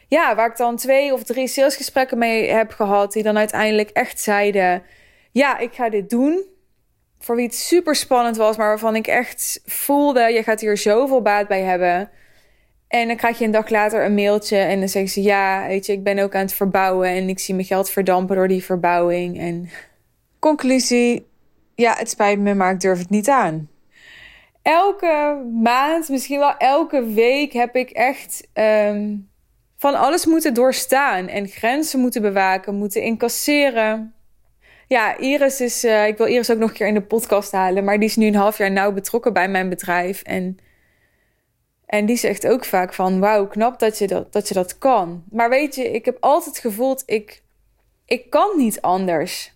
ja, 0.07 0.35
waar 0.35 0.49
ik 0.49 0.57
dan 0.57 0.75
twee 0.75 1.13
of 1.13 1.23
drie 1.23 1.47
salesgesprekken 1.47 2.17
mee 2.17 2.49
heb 2.49 2.71
gehad. 2.71 3.13
Die 3.13 3.23
dan 3.23 3.37
uiteindelijk 3.37 3.89
echt 3.89 4.19
zeiden, 4.19 4.83
ja, 5.31 5.57
ik 5.57 5.73
ga 5.73 5.89
dit 5.89 6.09
doen. 6.09 6.53
Voor 7.25 7.35
wie 7.35 7.45
het 7.45 7.55
super 7.55 7.95
spannend 7.95 8.38
was, 8.38 8.57
maar 8.57 8.67
waarvan 8.67 8.95
ik 8.95 9.07
echt 9.07 9.61
voelde, 9.65 10.21
je 10.21 10.43
gaat 10.43 10.61
hier 10.61 10.77
zoveel 10.77 11.21
baat 11.21 11.47
bij 11.47 11.61
hebben. 11.61 12.09
En 12.88 13.07
dan 13.07 13.15
krijg 13.15 13.38
je 13.38 13.45
een 13.45 13.51
dag 13.51 13.69
later 13.69 14.05
een 14.05 14.13
mailtje 14.13 14.57
en 14.57 14.79
dan 14.79 14.89
zeggen 14.89 15.11
ze: 15.11 15.21
Ja, 15.21 15.67
weet 15.67 15.85
je, 15.85 15.93
ik 15.93 16.03
ben 16.03 16.19
ook 16.19 16.35
aan 16.35 16.41
het 16.41 16.53
verbouwen 16.53 17.09
en 17.09 17.29
ik 17.29 17.39
zie 17.39 17.55
mijn 17.55 17.67
geld 17.67 17.89
verdampen 17.89 18.35
door 18.35 18.47
die 18.47 18.63
verbouwing. 18.63 19.39
En 19.39 19.69
conclusie: 20.39 21.27
Ja, 21.75 21.95
het 21.97 22.09
spijt 22.09 22.39
me, 22.39 22.53
maar 22.53 22.73
ik 22.73 22.79
durf 22.79 22.99
het 22.99 23.09
niet 23.09 23.29
aan. 23.29 23.69
Elke 24.61 25.43
maand, 25.61 26.09
misschien 26.09 26.39
wel 26.39 26.57
elke 26.57 27.05
week, 27.05 27.53
heb 27.53 27.75
ik 27.75 27.89
echt 27.89 28.47
um, 28.53 29.29
van 29.77 29.95
alles 29.95 30.25
moeten 30.25 30.53
doorstaan 30.53 31.27
en 31.27 31.47
grenzen 31.47 31.99
moeten 31.99 32.21
bewaken, 32.21 32.75
moeten 32.75 33.01
incasseren. 33.01 34.14
Ja, 34.88 35.17
Iris 35.17 35.62
is, 35.62 35.84
uh, 35.84 36.08
ik 36.08 36.17
wil 36.17 36.28
Iris 36.28 36.52
ook 36.52 36.58
nog 36.58 36.69
een 36.69 36.76
keer 36.76 36.88
in 36.88 36.93
de 36.93 37.02
podcast 37.02 37.52
halen, 37.52 37.84
maar 37.84 38.00
die 38.00 38.10
is 38.10 38.15
nu 38.15 38.28
een 38.28 38.36
half 38.36 38.58
jaar 38.58 38.71
nauw 38.71 38.91
betrokken 38.91 39.34
bij 39.34 39.50
mijn 39.50 39.69
bedrijf. 39.69 40.21
En 40.21 40.60
en 41.86 42.06
die 42.06 42.17
zegt 42.17 42.48
ook 42.48 42.65
vaak 42.65 42.93
van, 42.93 43.19
wauw, 43.19 43.48
knap 43.48 43.80
dat 43.80 43.98
je 43.98 44.08
dat, 44.08 44.34
dat 44.34 44.48
je 44.48 44.54
dat 44.54 44.78
kan. 44.78 45.24
Maar 45.32 45.50
weet 45.50 45.76
je, 45.76 45.91
ik 45.91 46.06
heb 46.06 46.17
altijd 46.19 46.58
gevoeld, 46.58 47.04
ik, 47.06 47.43
ik 48.06 48.30
kan 48.30 48.58
niet 48.58 48.82
anders. 48.82 49.54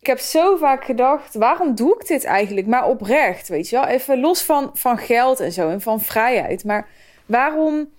Ik 0.00 0.06
heb 0.06 0.18
zo 0.18 0.56
vaak 0.56 0.84
gedacht, 0.84 1.34
waarom 1.34 1.74
doe 1.74 1.94
ik 1.94 2.06
dit 2.06 2.24
eigenlijk? 2.24 2.66
Maar 2.66 2.88
oprecht, 2.88 3.48
weet 3.48 3.68
je 3.68 3.76
wel. 3.76 3.86
Even 3.86 4.20
los 4.20 4.42
van, 4.42 4.70
van 4.74 4.98
geld 4.98 5.40
en 5.40 5.52
zo 5.52 5.68
en 5.68 5.80
van 5.80 6.00
vrijheid. 6.00 6.64
Maar 6.64 6.88
waarom, 7.26 7.90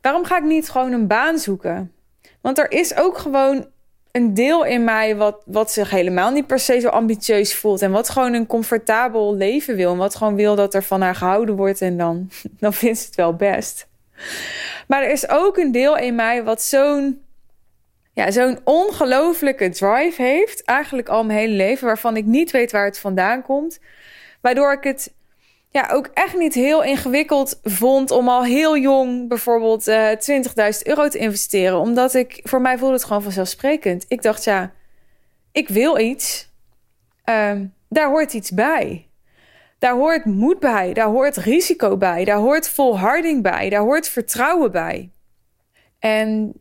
waarom 0.00 0.24
ga 0.24 0.36
ik 0.36 0.44
niet 0.44 0.70
gewoon 0.70 0.92
een 0.92 1.06
baan 1.06 1.38
zoeken? 1.38 1.92
Want 2.40 2.58
er 2.58 2.70
is 2.70 2.96
ook 2.96 3.18
gewoon 3.18 3.66
een 4.14 4.34
deel 4.34 4.64
in 4.64 4.84
mij 4.84 5.16
wat, 5.16 5.42
wat 5.46 5.72
zich 5.72 5.90
helemaal 5.90 6.30
niet 6.30 6.46
per 6.46 6.58
se 6.58 6.80
zo 6.80 6.88
ambitieus 6.88 7.54
voelt. 7.54 7.82
En 7.82 7.90
wat 7.90 8.08
gewoon 8.08 8.34
een 8.34 8.46
comfortabel 8.46 9.34
leven 9.34 9.76
wil. 9.76 9.92
En 9.92 9.98
wat 9.98 10.14
gewoon 10.14 10.34
wil 10.34 10.54
dat 10.54 10.74
er 10.74 10.82
van 10.82 11.00
haar 11.00 11.14
gehouden 11.14 11.56
wordt. 11.56 11.80
En 11.80 11.96
dan, 11.96 12.30
dan 12.60 12.72
vindt 12.72 12.98
ze 12.98 13.06
het 13.06 13.14
wel 13.14 13.34
best. 13.34 13.86
Maar 14.86 15.02
er 15.02 15.10
is 15.10 15.28
ook 15.28 15.56
een 15.56 15.72
deel 15.72 15.96
in 15.96 16.14
mij 16.14 16.44
wat 16.44 16.62
zo'n 16.62 17.22
ja, 18.12 18.30
zo'n 18.30 18.58
ongelofelijke 18.64 19.68
drive 19.68 20.22
heeft. 20.22 20.64
Eigenlijk 20.64 21.08
al 21.08 21.24
mijn 21.24 21.38
hele 21.38 21.54
leven. 21.54 21.86
Waarvan 21.86 22.16
ik 22.16 22.24
niet 22.24 22.50
weet 22.50 22.72
waar 22.72 22.84
het 22.84 22.98
vandaan 22.98 23.42
komt. 23.42 23.78
Waardoor 24.40 24.72
ik 24.72 24.84
het 24.84 25.12
ja, 25.74 25.88
ook 25.92 26.06
echt 26.06 26.36
niet 26.36 26.54
heel 26.54 26.82
ingewikkeld 26.82 27.60
vond 27.62 28.10
om 28.10 28.28
al 28.28 28.44
heel 28.44 28.76
jong 28.76 29.28
bijvoorbeeld 29.28 29.88
uh, 29.88 30.12
eh, 30.12 30.42
20.000 30.72 30.82
euro 30.82 31.08
te 31.08 31.18
investeren. 31.18 31.78
Omdat 31.78 32.14
ik, 32.14 32.40
voor 32.42 32.60
mij 32.60 32.78
voelde 32.78 32.94
het 32.94 33.04
gewoon 33.04 33.22
vanzelfsprekend. 33.22 34.04
Ik 34.08 34.22
dacht, 34.22 34.44
ja, 34.44 34.72
ik 35.52 35.68
wil 35.68 35.98
iets. 35.98 36.48
Um, 37.24 37.74
daar 37.88 38.08
hoort 38.08 38.32
iets 38.32 38.50
bij. 38.50 39.08
Daar 39.78 39.94
hoort 39.94 40.24
moed 40.24 40.60
bij, 40.60 40.92
daar 40.92 41.08
hoort 41.08 41.36
risico 41.36 41.96
bij, 41.96 42.24
daar 42.24 42.38
hoort 42.38 42.68
volharding 42.68 43.42
bij, 43.42 43.68
daar 43.68 43.82
hoort 43.82 44.08
vertrouwen 44.08 44.72
bij. 44.72 45.10
En 45.98 46.52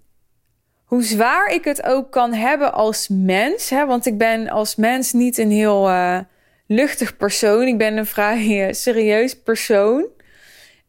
hoe 0.83 1.03
zwaar 1.03 1.47
ik 1.47 1.63
het 1.63 1.83
ook 1.83 2.11
kan 2.11 2.33
hebben 2.33 2.73
als 2.73 3.07
mens, 3.07 3.69
hè, 3.69 3.85
want 3.85 4.05
ik 4.05 4.17
ben 4.17 4.49
als 4.49 4.75
mens 4.75 5.11
niet 5.11 5.37
een 5.37 5.51
heel 5.51 5.89
uh, 5.89 6.19
luchtig 6.67 7.17
persoon. 7.17 7.67
Ik 7.67 7.77
ben 7.77 7.97
een 7.97 8.05
vrij 8.05 8.67
uh, 8.67 8.73
serieus 8.73 9.39
persoon. 9.39 10.07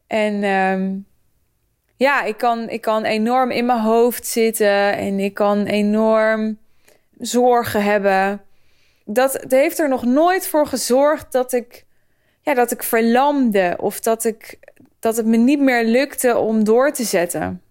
En 0.07 0.43
um, 0.43 1.05
ja, 1.97 2.23
ik 2.23 2.37
kan, 2.37 2.69
ik 2.69 2.81
kan 2.81 3.03
enorm 3.03 3.51
in 3.51 3.65
mijn 3.65 3.81
hoofd 3.81 4.27
zitten 4.27 4.97
en 4.97 5.19
ik 5.19 5.33
kan 5.33 5.65
enorm 5.65 6.57
zorgen 7.17 7.83
hebben. 7.83 8.41
Dat, 9.05 9.31
dat 9.31 9.51
heeft 9.51 9.79
er 9.79 9.89
nog 9.89 10.05
nooit 10.05 10.47
voor 10.47 10.67
gezorgd 10.67 11.31
dat 11.31 11.53
ik, 11.53 11.85
ja, 12.41 12.53
dat 12.53 12.71
ik 12.71 12.83
verlamde 12.83 13.75
of 13.79 13.99
dat 13.99 14.23
ik, 14.23 14.59
dat 14.99 15.17
het 15.17 15.25
me 15.25 15.37
niet 15.37 15.59
meer 15.59 15.83
lukte 15.83 16.37
om 16.37 16.63
door 16.63 16.91
te 16.91 17.03
zetten. 17.03 17.61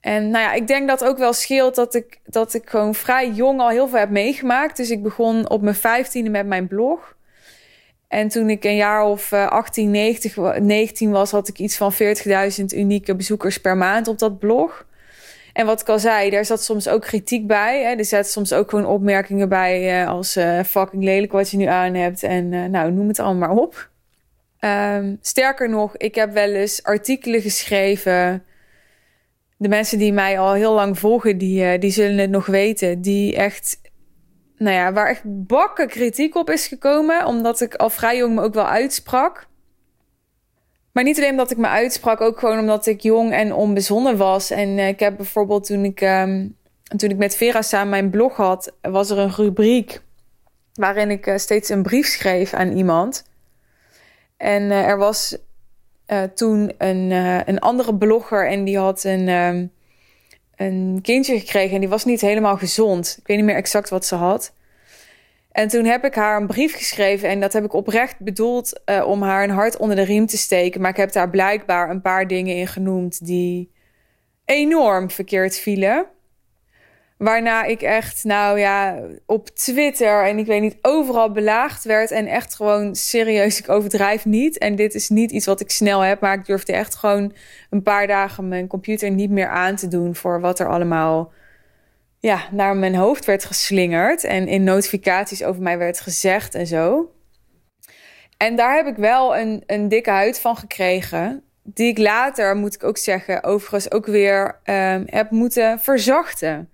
En 0.00 0.30
nou 0.30 0.44
ja, 0.44 0.52
ik 0.52 0.66
denk 0.66 0.88
dat 0.88 1.04
ook 1.04 1.18
wel 1.18 1.32
scheelt 1.32 1.74
dat 1.74 1.94
ik, 1.94 2.18
dat 2.24 2.54
ik 2.54 2.70
gewoon 2.70 2.94
vrij 2.94 3.30
jong 3.30 3.60
al 3.60 3.68
heel 3.68 3.88
veel 3.88 3.98
heb 3.98 4.10
meegemaakt. 4.10 4.76
Dus 4.76 4.90
ik 4.90 5.02
begon 5.02 5.50
op 5.50 5.62
mijn 5.62 5.74
vijftiende 5.74 6.30
met 6.30 6.46
mijn 6.46 6.68
blog. 6.68 7.16
En 8.08 8.28
toen 8.28 8.50
ik 8.50 8.64
een 8.64 8.76
jaar 8.76 9.04
of 9.04 9.32
18, 9.32 9.90
90, 9.90 10.58
19 10.60 11.10
was, 11.10 11.30
had 11.30 11.48
ik 11.48 11.58
iets 11.58 11.76
van 11.76 11.92
40.000 11.92 12.64
unieke 12.74 13.16
bezoekers 13.16 13.60
per 13.60 13.76
maand 13.76 14.08
op 14.08 14.18
dat 14.18 14.38
blog. 14.38 14.86
En 15.56 15.66
wat 15.66 15.80
ik 15.80 15.88
al 15.88 15.98
zei, 15.98 16.30
daar 16.30 16.44
zat 16.44 16.62
soms 16.62 16.88
ook 16.88 17.02
kritiek 17.02 17.46
bij. 17.46 17.82
Hè. 17.82 17.94
Er 17.94 18.04
zaten 18.04 18.30
soms 18.30 18.52
ook 18.52 18.70
gewoon 18.70 18.86
opmerkingen 18.86 19.48
bij 19.48 20.02
uh, 20.02 20.08
als 20.08 20.36
uh, 20.36 20.62
fucking 20.62 21.04
lelijk 21.04 21.32
wat 21.32 21.50
je 21.50 21.56
nu 21.56 21.64
aan 21.64 21.94
hebt. 21.94 22.22
En 22.22 22.52
uh, 22.52 22.64
nou, 22.64 22.92
noem 22.92 23.08
het 23.08 23.18
allemaal 23.18 23.48
maar 23.48 23.62
op. 23.62 23.88
Um, 24.60 25.18
sterker 25.20 25.68
nog, 25.68 25.96
ik 25.96 26.14
heb 26.14 26.32
wel 26.32 26.48
eens 26.48 26.82
artikelen 26.82 27.40
geschreven. 27.40 28.44
De 29.56 29.68
mensen 29.68 29.98
die 29.98 30.12
mij 30.12 30.38
al 30.38 30.52
heel 30.52 30.74
lang 30.74 30.98
volgen, 30.98 31.38
die, 31.38 31.78
die 31.78 31.90
zullen 31.90 32.18
het 32.18 32.30
nog 32.30 32.46
weten. 32.46 33.00
Die 33.00 33.36
echt 33.36 33.80
nou 34.58 34.76
ja, 34.76 34.92
waar 34.92 35.08
echt 35.08 35.22
bakken 35.24 35.88
kritiek 35.88 36.34
op 36.34 36.50
is 36.50 36.66
gekomen, 36.66 37.26
omdat 37.26 37.60
ik 37.60 37.74
al 37.74 37.90
vrij 37.90 38.16
jong 38.16 38.34
me 38.34 38.42
ook 38.42 38.54
wel 38.54 38.66
uitsprak. 38.68 39.46
Maar 40.92 41.04
niet 41.04 41.16
alleen 41.16 41.30
omdat 41.30 41.50
ik 41.50 41.56
me 41.56 41.66
uitsprak, 41.66 42.20
ook 42.20 42.38
gewoon 42.38 42.58
omdat 42.58 42.86
ik 42.86 43.00
jong 43.00 43.32
en 43.32 43.52
onbezonnen 43.52 44.16
was. 44.16 44.50
En 44.50 44.68
uh, 44.68 44.88
ik 44.88 45.00
heb 45.00 45.16
bijvoorbeeld 45.16 45.66
toen 45.66 45.84
ik, 45.84 46.00
um, 46.00 46.56
toen 46.96 47.10
ik 47.10 47.16
met 47.16 47.36
Vera 47.36 47.62
samen 47.62 47.88
mijn 47.88 48.10
blog 48.10 48.36
had, 48.36 48.72
was 48.82 49.10
er 49.10 49.18
een 49.18 49.34
rubriek 49.34 50.02
waarin 50.74 51.10
ik 51.10 51.26
uh, 51.26 51.36
steeds 51.36 51.68
een 51.68 51.82
brief 51.82 52.06
schreef 52.06 52.52
aan 52.52 52.72
iemand. 52.72 53.24
En 54.36 54.70
er 54.70 54.98
was 54.98 55.36
toen 56.34 56.72
een, 56.78 57.10
een 57.48 57.58
andere 57.58 57.94
blogger 57.94 58.48
en 58.48 58.64
die 58.64 58.78
had 58.78 59.04
een. 59.04 59.28
Um, 59.28 59.74
een 60.56 60.98
kindje 61.02 61.38
gekregen 61.38 61.74
en 61.74 61.80
die 61.80 61.88
was 61.88 62.04
niet 62.04 62.20
helemaal 62.20 62.56
gezond. 62.56 63.16
Ik 63.20 63.26
weet 63.26 63.36
niet 63.36 63.46
meer 63.46 63.54
exact 63.54 63.88
wat 63.88 64.06
ze 64.06 64.14
had. 64.14 64.52
En 65.52 65.68
toen 65.68 65.84
heb 65.84 66.04
ik 66.04 66.14
haar 66.14 66.40
een 66.40 66.46
brief 66.46 66.76
geschreven 66.76 67.28
en 67.28 67.40
dat 67.40 67.52
heb 67.52 67.64
ik 67.64 67.72
oprecht 67.72 68.18
bedoeld 68.18 68.80
uh, 68.86 69.06
om 69.06 69.22
haar 69.22 69.44
een 69.44 69.50
hart 69.50 69.76
onder 69.76 69.96
de 69.96 70.02
riem 70.02 70.26
te 70.26 70.36
steken. 70.36 70.80
Maar 70.80 70.90
ik 70.90 70.96
heb 70.96 71.12
daar 71.12 71.30
blijkbaar 71.30 71.90
een 71.90 72.00
paar 72.00 72.26
dingen 72.26 72.56
in 72.56 72.66
genoemd 72.66 73.26
die 73.26 73.72
enorm 74.44 75.10
verkeerd 75.10 75.56
vielen. 75.56 76.06
Waarna 77.18 77.64
ik 77.64 77.82
echt, 77.82 78.24
nou 78.24 78.58
ja, 78.58 79.02
op 79.26 79.48
Twitter 79.48 80.24
en 80.24 80.38
ik 80.38 80.46
weet 80.46 80.60
niet, 80.60 80.78
overal 80.82 81.32
belaagd 81.32 81.84
werd. 81.84 82.10
En 82.10 82.26
echt 82.26 82.54
gewoon 82.54 82.94
serieus, 82.94 83.58
ik 83.58 83.68
overdrijf 83.68 84.24
niet. 84.24 84.58
En 84.58 84.76
dit 84.76 84.94
is 84.94 85.08
niet 85.08 85.30
iets 85.30 85.46
wat 85.46 85.60
ik 85.60 85.70
snel 85.70 86.00
heb, 86.00 86.20
maar 86.20 86.38
ik 86.38 86.44
durfde 86.44 86.72
echt 86.72 86.94
gewoon 86.94 87.32
een 87.70 87.82
paar 87.82 88.06
dagen 88.06 88.48
mijn 88.48 88.66
computer 88.66 89.10
niet 89.10 89.30
meer 89.30 89.48
aan 89.48 89.76
te 89.76 89.88
doen 89.88 90.14
voor 90.14 90.40
wat 90.40 90.58
er 90.58 90.68
allemaal 90.68 91.32
ja, 92.18 92.48
naar 92.50 92.76
mijn 92.76 92.94
hoofd 92.94 93.24
werd 93.24 93.44
geslingerd. 93.44 94.24
En 94.24 94.48
in 94.48 94.64
notificaties 94.64 95.44
over 95.44 95.62
mij 95.62 95.78
werd 95.78 96.00
gezegd 96.00 96.54
en 96.54 96.66
zo. 96.66 97.10
En 98.36 98.56
daar 98.56 98.76
heb 98.76 98.86
ik 98.86 98.96
wel 98.96 99.36
een, 99.36 99.62
een 99.66 99.88
dikke 99.88 100.10
huid 100.10 100.40
van 100.40 100.56
gekregen. 100.56 101.42
Die 101.62 101.88
ik 101.88 101.98
later, 101.98 102.56
moet 102.56 102.74
ik 102.74 102.84
ook 102.84 102.98
zeggen, 102.98 103.44
overigens 103.44 103.90
ook 103.90 104.06
weer 104.06 104.60
um, 104.64 105.02
heb 105.06 105.30
moeten 105.30 105.78
verzachten 105.78 106.70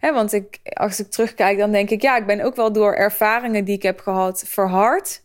want 0.00 0.32
ik, 0.32 0.58
als 0.62 1.00
ik 1.00 1.10
terugkijk, 1.10 1.58
dan 1.58 1.72
denk 1.72 1.90
ik, 1.90 2.02
ja, 2.02 2.16
ik 2.16 2.26
ben 2.26 2.40
ook 2.40 2.56
wel 2.56 2.72
door 2.72 2.94
ervaringen 2.94 3.64
die 3.64 3.76
ik 3.76 3.82
heb 3.82 4.00
gehad 4.00 4.44
verhard. 4.46 5.22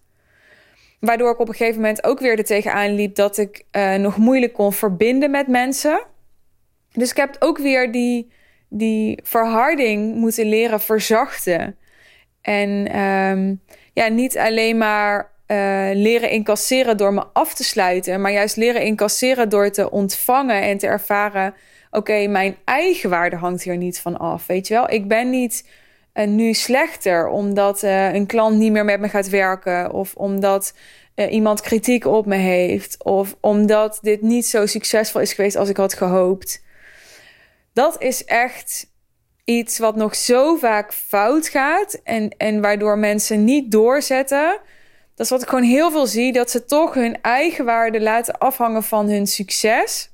Waardoor 0.99 1.31
ik 1.31 1.39
op 1.39 1.47
een 1.47 1.55
gegeven 1.55 1.81
moment 1.81 2.03
ook 2.03 2.19
weer 2.19 2.37
er 2.37 2.43
tegenaan 2.43 2.95
liep 2.95 3.15
dat 3.15 3.37
ik 3.37 3.65
uh, 3.71 3.95
nog 3.95 4.17
moeilijk 4.17 4.53
kon 4.53 4.73
verbinden 4.73 5.31
met 5.31 5.47
mensen. 5.47 6.01
Dus 6.91 7.09
ik 7.09 7.17
heb 7.17 7.35
ook 7.39 7.57
weer 7.57 7.91
die, 7.91 8.31
die 8.69 9.19
verharding 9.23 10.15
moeten 10.15 10.45
leren 10.45 10.81
verzachten. 10.81 11.75
En 12.41 12.99
um, 12.99 13.61
ja, 13.93 14.07
niet 14.07 14.37
alleen 14.37 14.77
maar 14.77 15.31
uh, 15.47 15.89
leren 15.93 16.29
incasseren 16.29 16.97
door 16.97 17.13
me 17.13 17.25
af 17.33 17.53
te 17.53 17.63
sluiten, 17.63 18.21
maar 18.21 18.31
juist 18.31 18.55
leren 18.55 18.81
incasseren 18.81 19.49
door 19.49 19.71
te 19.71 19.91
ontvangen 19.91 20.61
en 20.61 20.77
te 20.77 20.87
ervaren 20.87 21.53
oké, 21.91 22.27
mijn 22.27 22.57
eigen 22.65 23.09
waarde 23.09 23.35
hangt 23.35 23.63
hier 23.63 23.77
niet 23.77 23.99
van 23.99 24.17
af. 24.17 24.45
Weet 24.45 24.67
je 24.67 24.73
wel, 24.73 24.91
ik 24.91 25.07
ben 25.07 25.29
niet 25.29 25.69
uh, 26.13 26.27
nu 26.27 26.53
slechter 26.53 27.27
omdat 27.27 27.83
uh, 27.83 28.13
een 28.13 28.25
klant 28.25 28.57
niet 28.57 28.71
meer 28.71 28.85
met 28.85 28.99
me 28.99 29.09
gaat 29.09 29.29
werken 29.29 29.91
of 29.91 30.15
omdat 30.15 30.73
uh, 31.15 31.31
iemand 31.31 31.61
kritiek 31.61 32.05
op 32.05 32.25
me 32.25 32.35
heeft 32.35 33.03
of 33.03 33.35
omdat 33.41 33.99
dit 34.01 34.21
niet 34.21 34.45
zo 34.45 34.65
succesvol 34.65 35.21
is 35.21 35.33
geweest 35.33 35.55
als 35.55 35.69
ik 35.69 35.77
had 35.77 35.93
gehoopt. 35.93 36.63
Dat 37.73 38.01
is 38.01 38.25
echt 38.25 38.89
iets 39.43 39.77
wat 39.77 39.95
nog 39.95 40.15
zo 40.15 40.55
vaak 40.55 40.93
fout 40.93 41.47
gaat 41.47 41.99
en, 42.03 42.29
en 42.37 42.61
waardoor 42.61 42.97
mensen 42.97 43.43
niet 43.43 43.71
doorzetten. 43.71 44.59
Dat 45.15 45.25
is 45.25 45.31
wat 45.31 45.41
ik 45.41 45.49
gewoon 45.49 45.63
heel 45.63 45.91
veel 45.91 46.07
zie, 46.07 46.33
dat 46.33 46.51
ze 46.51 46.65
toch 46.65 46.93
hun 46.93 47.21
eigen 47.21 47.65
waarde 47.65 48.01
laten 48.01 48.37
afhangen 48.37 48.83
van 48.83 49.09
hun 49.09 49.27
succes. 49.27 50.10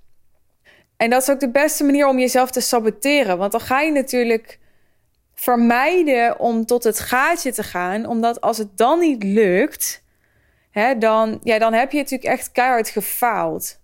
En 0.97 1.09
dat 1.09 1.21
is 1.21 1.29
ook 1.29 1.39
de 1.39 1.51
beste 1.51 1.83
manier 1.83 2.07
om 2.07 2.19
jezelf 2.19 2.51
te 2.51 2.61
saboteren. 2.61 3.37
Want 3.37 3.51
dan 3.51 3.61
ga 3.61 3.81
je 3.81 3.91
natuurlijk 3.91 4.59
vermijden 5.33 6.39
om 6.39 6.65
tot 6.65 6.83
het 6.83 6.99
gaatje 6.99 7.51
te 7.51 7.63
gaan. 7.63 8.05
Omdat 8.05 8.41
als 8.41 8.57
het 8.57 8.77
dan 8.77 8.99
niet 8.99 9.23
lukt, 9.23 10.03
hè, 10.71 10.97
dan, 10.97 11.39
ja, 11.43 11.59
dan 11.59 11.73
heb 11.73 11.91
je 11.91 11.97
natuurlijk 11.97 12.29
echt 12.29 12.51
keihard 12.51 12.89
gefaald. 12.89 13.79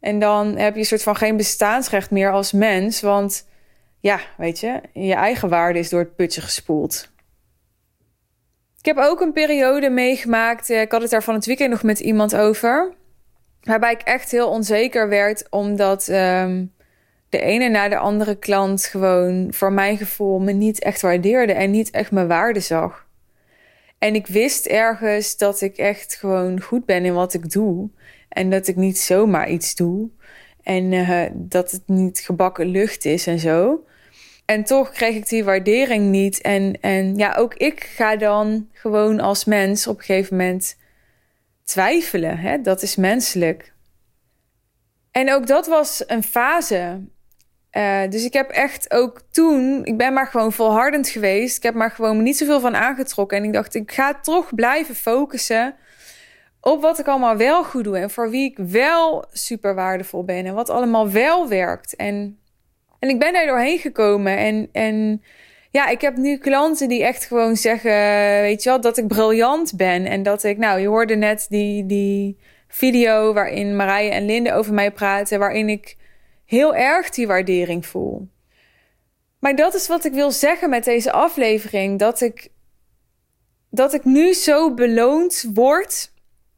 En 0.00 0.18
dan 0.18 0.56
heb 0.56 0.74
je 0.74 0.80
een 0.80 0.86
soort 0.86 1.02
van 1.02 1.16
geen 1.16 1.36
bestaansrecht 1.36 2.10
meer 2.10 2.32
als 2.32 2.52
mens. 2.52 3.00
Want 3.00 3.46
ja, 4.00 4.20
weet 4.36 4.60
je, 4.60 4.80
je 4.92 5.14
eigen 5.14 5.48
waarde 5.48 5.78
is 5.78 5.88
door 5.88 6.00
het 6.00 6.16
putje 6.16 6.40
gespoeld. 6.40 7.14
Ik 8.78 8.94
heb 8.94 9.04
ook 9.04 9.20
een 9.20 9.32
periode 9.32 9.90
meegemaakt. 9.90 10.70
Eh, 10.70 10.80
ik 10.80 10.92
had 10.92 11.02
het 11.02 11.10
daar 11.10 11.22
van 11.22 11.34
het 11.34 11.46
weekend 11.46 11.70
nog 11.70 11.82
met 11.82 12.00
iemand 12.00 12.36
over. 12.36 12.94
Waarbij 13.66 13.92
ik 13.92 14.00
echt 14.00 14.30
heel 14.30 14.48
onzeker 14.48 15.08
werd, 15.08 15.46
omdat 15.50 16.08
um, 16.08 16.72
de 17.28 17.40
ene 17.40 17.68
na 17.68 17.88
de 17.88 17.96
andere 17.96 18.38
klant 18.38 18.84
gewoon 18.84 19.48
voor 19.50 19.72
mijn 19.72 19.96
gevoel 19.96 20.38
me 20.38 20.52
niet 20.52 20.82
echt 20.82 21.00
waardeerde 21.00 21.52
en 21.52 21.70
niet 21.70 21.90
echt 21.90 22.10
mijn 22.10 22.28
waarde 22.28 22.60
zag. 22.60 23.06
En 23.98 24.14
ik 24.14 24.26
wist 24.26 24.66
ergens 24.66 25.36
dat 25.36 25.60
ik 25.60 25.76
echt 25.76 26.14
gewoon 26.14 26.60
goed 26.60 26.84
ben 26.84 27.04
in 27.04 27.14
wat 27.14 27.34
ik 27.34 27.50
doe. 27.50 27.88
En 28.28 28.50
dat 28.50 28.66
ik 28.66 28.76
niet 28.76 28.98
zomaar 28.98 29.50
iets 29.50 29.74
doe. 29.74 30.08
En 30.62 30.92
uh, 30.92 31.22
dat 31.32 31.70
het 31.70 31.82
niet 31.86 32.18
gebakken 32.18 32.66
lucht 32.66 33.04
is 33.04 33.26
en 33.26 33.38
zo. 33.38 33.84
En 34.44 34.64
toch 34.64 34.90
kreeg 34.90 35.14
ik 35.14 35.28
die 35.28 35.44
waardering 35.44 36.10
niet. 36.10 36.40
En, 36.40 36.80
en 36.80 37.16
ja, 37.16 37.34
ook 37.34 37.54
ik 37.54 37.84
ga 37.84 38.16
dan 38.16 38.68
gewoon 38.72 39.20
als 39.20 39.44
mens 39.44 39.86
op 39.86 39.98
een 39.98 40.04
gegeven 40.04 40.36
moment 40.36 40.76
twijfelen. 41.66 42.38
Hè? 42.38 42.60
Dat 42.60 42.82
is 42.82 42.96
menselijk. 42.96 43.72
En 45.10 45.32
ook 45.32 45.46
dat 45.46 45.66
was 45.66 46.02
een 46.06 46.22
fase. 46.22 47.00
Uh, 47.72 48.08
dus 48.08 48.24
ik 48.24 48.32
heb 48.32 48.50
echt 48.50 48.92
ook 48.92 49.20
toen, 49.30 49.84
ik 49.84 49.96
ben 49.96 50.12
maar 50.12 50.26
gewoon 50.26 50.52
volhardend 50.52 51.08
geweest. 51.08 51.56
Ik 51.56 51.62
heb 51.62 51.74
maar 51.74 51.90
gewoon 51.90 52.22
niet 52.22 52.36
zoveel 52.36 52.60
van 52.60 52.76
aangetrokken. 52.76 53.38
En 53.38 53.44
ik 53.44 53.52
dacht, 53.52 53.74
ik 53.74 53.92
ga 53.92 54.14
toch 54.14 54.54
blijven 54.54 54.94
focussen 54.94 55.74
op 56.60 56.82
wat 56.82 56.98
ik 56.98 57.06
allemaal 57.06 57.36
wel 57.36 57.64
goed 57.64 57.84
doe. 57.84 57.98
En 57.98 58.10
voor 58.10 58.30
wie 58.30 58.50
ik 58.50 58.58
wel 58.58 59.24
super 59.32 59.74
waardevol 59.74 60.24
ben. 60.24 60.46
En 60.46 60.54
wat 60.54 60.70
allemaal 60.70 61.10
wel 61.10 61.48
werkt. 61.48 61.96
En, 61.96 62.38
en 62.98 63.08
ik 63.08 63.18
ben 63.18 63.32
daar 63.32 63.46
doorheen 63.46 63.78
gekomen. 63.78 64.36
En, 64.36 64.68
en 64.72 65.22
ja, 65.76 65.88
ik 65.88 66.00
heb 66.00 66.16
nu 66.16 66.36
klanten 66.36 66.88
die 66.88 67.04
echt 67.04 67.24
gewoon 67.24 67.56
zeggen, 67.56 67.92
weet 68.40 68.62
je 68.62 68.68
wel, 68.68 68.80
dat 68.80 68.96
ik 68.96 69.06
briljant 69.06 69.76
ben. 69.76 70.06
En 70.06 70.22
dat 70.22 70.44
ik, 70.44 70.58
nou, 70.58 70.80
je 70.80 70.86
hoorde 70.86 71.14
net 71.14 71.46
die, 71.48 71.86
die 71.86 72.38
video 72.68 73.32
waarin 73.32 73.76
Marije 73.76 74.10
en 74.10 74.26
Linde 74.26 74.52
over 74.52 74.74
mij 74.74 74.90
praten, 74.92 75.38
waarin 75.38 75.68
ik 75.68 75.96
heel 76.44 76.74
erg 76.74 77.10
die 77.10 77.26
waardering 77.26 77.86
voel. 77.86 78.28
Maar 79.38 79.56
dat 79.56 79.74
is 79.74 79.86
wat 79.86 80.04
ik 80.04 80.12
wil 80.12 80.30
zeggen 80.30 80.70
met 80.70 80.84
deze 80.84 81.12
aflevering, 81.12 81.98
dat 81.98 82.20
ik, 82.20 82.48
dat 83.70 83.94
ik 83.94 84.04
nu 84.04 84.32
zo 84.32 84.74
beloond 84.74 85.50
word. 85.54 86.12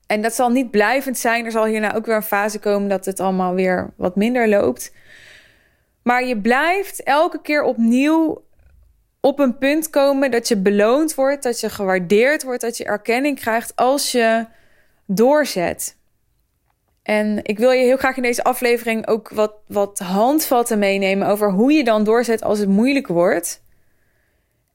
En 0.06 0.22
dat 0.22 0.34
zal 0.34 0.50
niet 0.50 0.70
blijvend 0.70 1.18
zijn. 1.18 1.44
Er 1.44 1.50
zal 1.50 1.64
hierna 1.64 1.94
ook 1.94 2.06
weer 2.06 2.16
een 2.16 2.22
fase 2.22 2.58
komen 2.58 2.88
dat 2.88 3.04
het 3.04 3.20
allemaal 3.20 3.54
weer 3.54 3.92
wat 3.96 4.16
minder 4.16 4.48
loopt. 4.48 4.92
Maar 6.02 6.24
je 6.24 6.40
blijft 6.40 7.02
elke 7.02 7.40
keer 7.40 7.62
opnieuw 7.62 8.46
op 9.20 9.38
een 9.38 9.58
punt 9.58 9.90
komen 9.90 10.30
dat 10.30 10.48
je 10.48 10.56
beloond 10.56 11.14
wordt, 11.14 11.42
dat 11.42 11.60
je 11.60 11.70
gewaardeerd 11.70 12.42
wordt, 12.42 12.60
dat 12.60 12.76
je 12.76 12.84
erkenning 12.84 13.40
krijgt 13.40 13.76
als 13.76 14.12
je 14.12 14.46
doorzet. 15.06 15.96
En 17.02 17.40
ik 17.42 17.58
wil 17.58 17.70
je 17.70 17.82
heel 17.82 17.96
graag 17.96 18.16
in 18.16 18.22
deze 18.22 18.44
aflevering 18.44 19.06
ook 19.06 19.28
wat, 19.28 19.52
wat 19.66 19.98
handvatten 19.98 20.78
meenemen 20.78 21.28
over 21.28 21.50
hoe 21.50 21.72
je 21.72 21.84
dan 21.84 22.04
doorzet 22.04 22.42
als 22.42 22.58
het 22.58 22.68
moeilijk 22.68 23.06
wordt. 23.06 23.62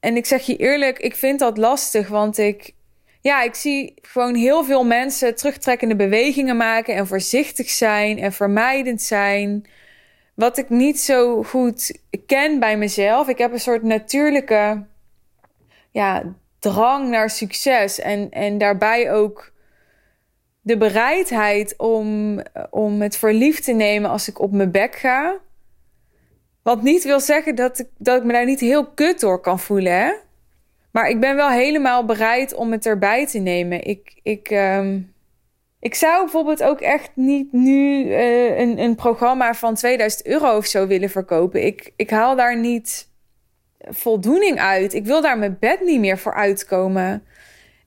En 0.00 0.16
ik 0.16 0.26
zeg 0.26 0.46
je 0.46 0.56
eerlijk, 0.56 0.98
ik 0.98 1.14
vind 1.14 1.38
dat 1.38 1.58
lastig, 1.58 2.08
want 2.08 2.38
ik, 2.38 2.72
ja, 3.20 3.42
ik 3.42 3.54
zie 3.54 3.94
gewoon 4.02 4.34
heel 4.34 4.64
veel 4.64 4.84
mensen 4.84 5.34
terugtrekkende 5.34 5.96
bewegingen 5.96 6.56
maken 6.56 6.94
en 6.94 7.06
voorzichtig 7.06 7.70
zijn 7.70 8.18
en 8.18 8.32
vermijdend 8.32 9.02
zijn. 9.02 9.66
Wat 10.34 10.58
ik 10.58 10.68
niet 10.68 11.00
zo 11.00 11.42
goed 11.42 11.98
ken 12.26 12.60
bij 12.60 12.76
mezelf. 12.76 13.28
Ik 13.28 13.38
heb 13.38 13.52
een 13.52 13.60
soort 13.60 13.82
natuurlijke 13.82 14.84
ja, 15.90 16.22
drang 16.58 17.08
naar 17.08 17.30
succes 17.30 18.00
en, 18.00 18.30
en 18.30 18.58
daarbij 18.58 19.12
ook 19.12 19.52
de 20.60 20.76
bereidheid 20.76 21.74
om, 21.76 22.40
om 22.70 23.02
het 23.02 23.16
voor 23.16 23.32
lief 23.32 23.60
te 23.60 23.72
nemen 23.72 24.10
als 24.10 24.28
ik 24.28 24.40
op 24.40 24.52
mijn 24.52 24.70
bek 24.70 24.94
ga. 24.94 25.38
Wat 26.62 26.82
niet 26.82 27.04
wil 27.04 27.20
zeggen 27.20 27.54
dat 27.54 27.78
ik, 27.78 27.88
dat 27.98 28.18
ik 28.18 28.24
me 28.24 28.32
daar 28.32 28.44
niet 28.44 28.60
heel 28.60 28.86
kut 28.86 29.20
door 29.20 29.40
kan 29.40 29.60
voelen. 29.60 29.92
Hè? 29.92 30.12
Maar 30.90 31.08
ik 31.08 31.20
ben 31.20 31.36
wel 31.36 31.50
helemaal 31.50 32.04
bereid 32.04 32.54
om 32.54 32.72
het 32.72 32.86
erbij 32.86 33.26
te 33.26 33.38
nemen. 33.38 33.84
Ik, 33.84 34.20
ik, 34.22 34.48
ehm, 34.48 35.00
ik 35.84 35.94
zou 35.94 36.22
bijvoorbeeld 36.22 36.62
ook 36.62 36.80
echt 36.80 37.10
niet 37.14 37.52
nu 37.52 38.04
uh, 38.04 38.58
een, 38.58 38.78
een 38.78 38.94
programma 38.94 39.54
van 39.54 39.74
2000 39.74 40.26
euro 40.26 40.56
of 40.56 40.66
zo 40.66 40.86
willen 40.86 41.10
verkopen. 41.10 41.66
Ik, 41.66 41.92
ik 41.96 42.10
haal 42.10 42.36
daar 42.36 42.58
niet 42.58 43.08
voldoening 43.78 44.60
uit. 44.60 44.94
Ik 44.94 45.04
wil 45.04 45.20
daar 45.20 45.38
mijn 45.38 45.56
bed 45.60 45.80
niet 45.80 46.00
meer 46.00 46.18
voor 46.18 46.34
uitkomen. 46.34 47.26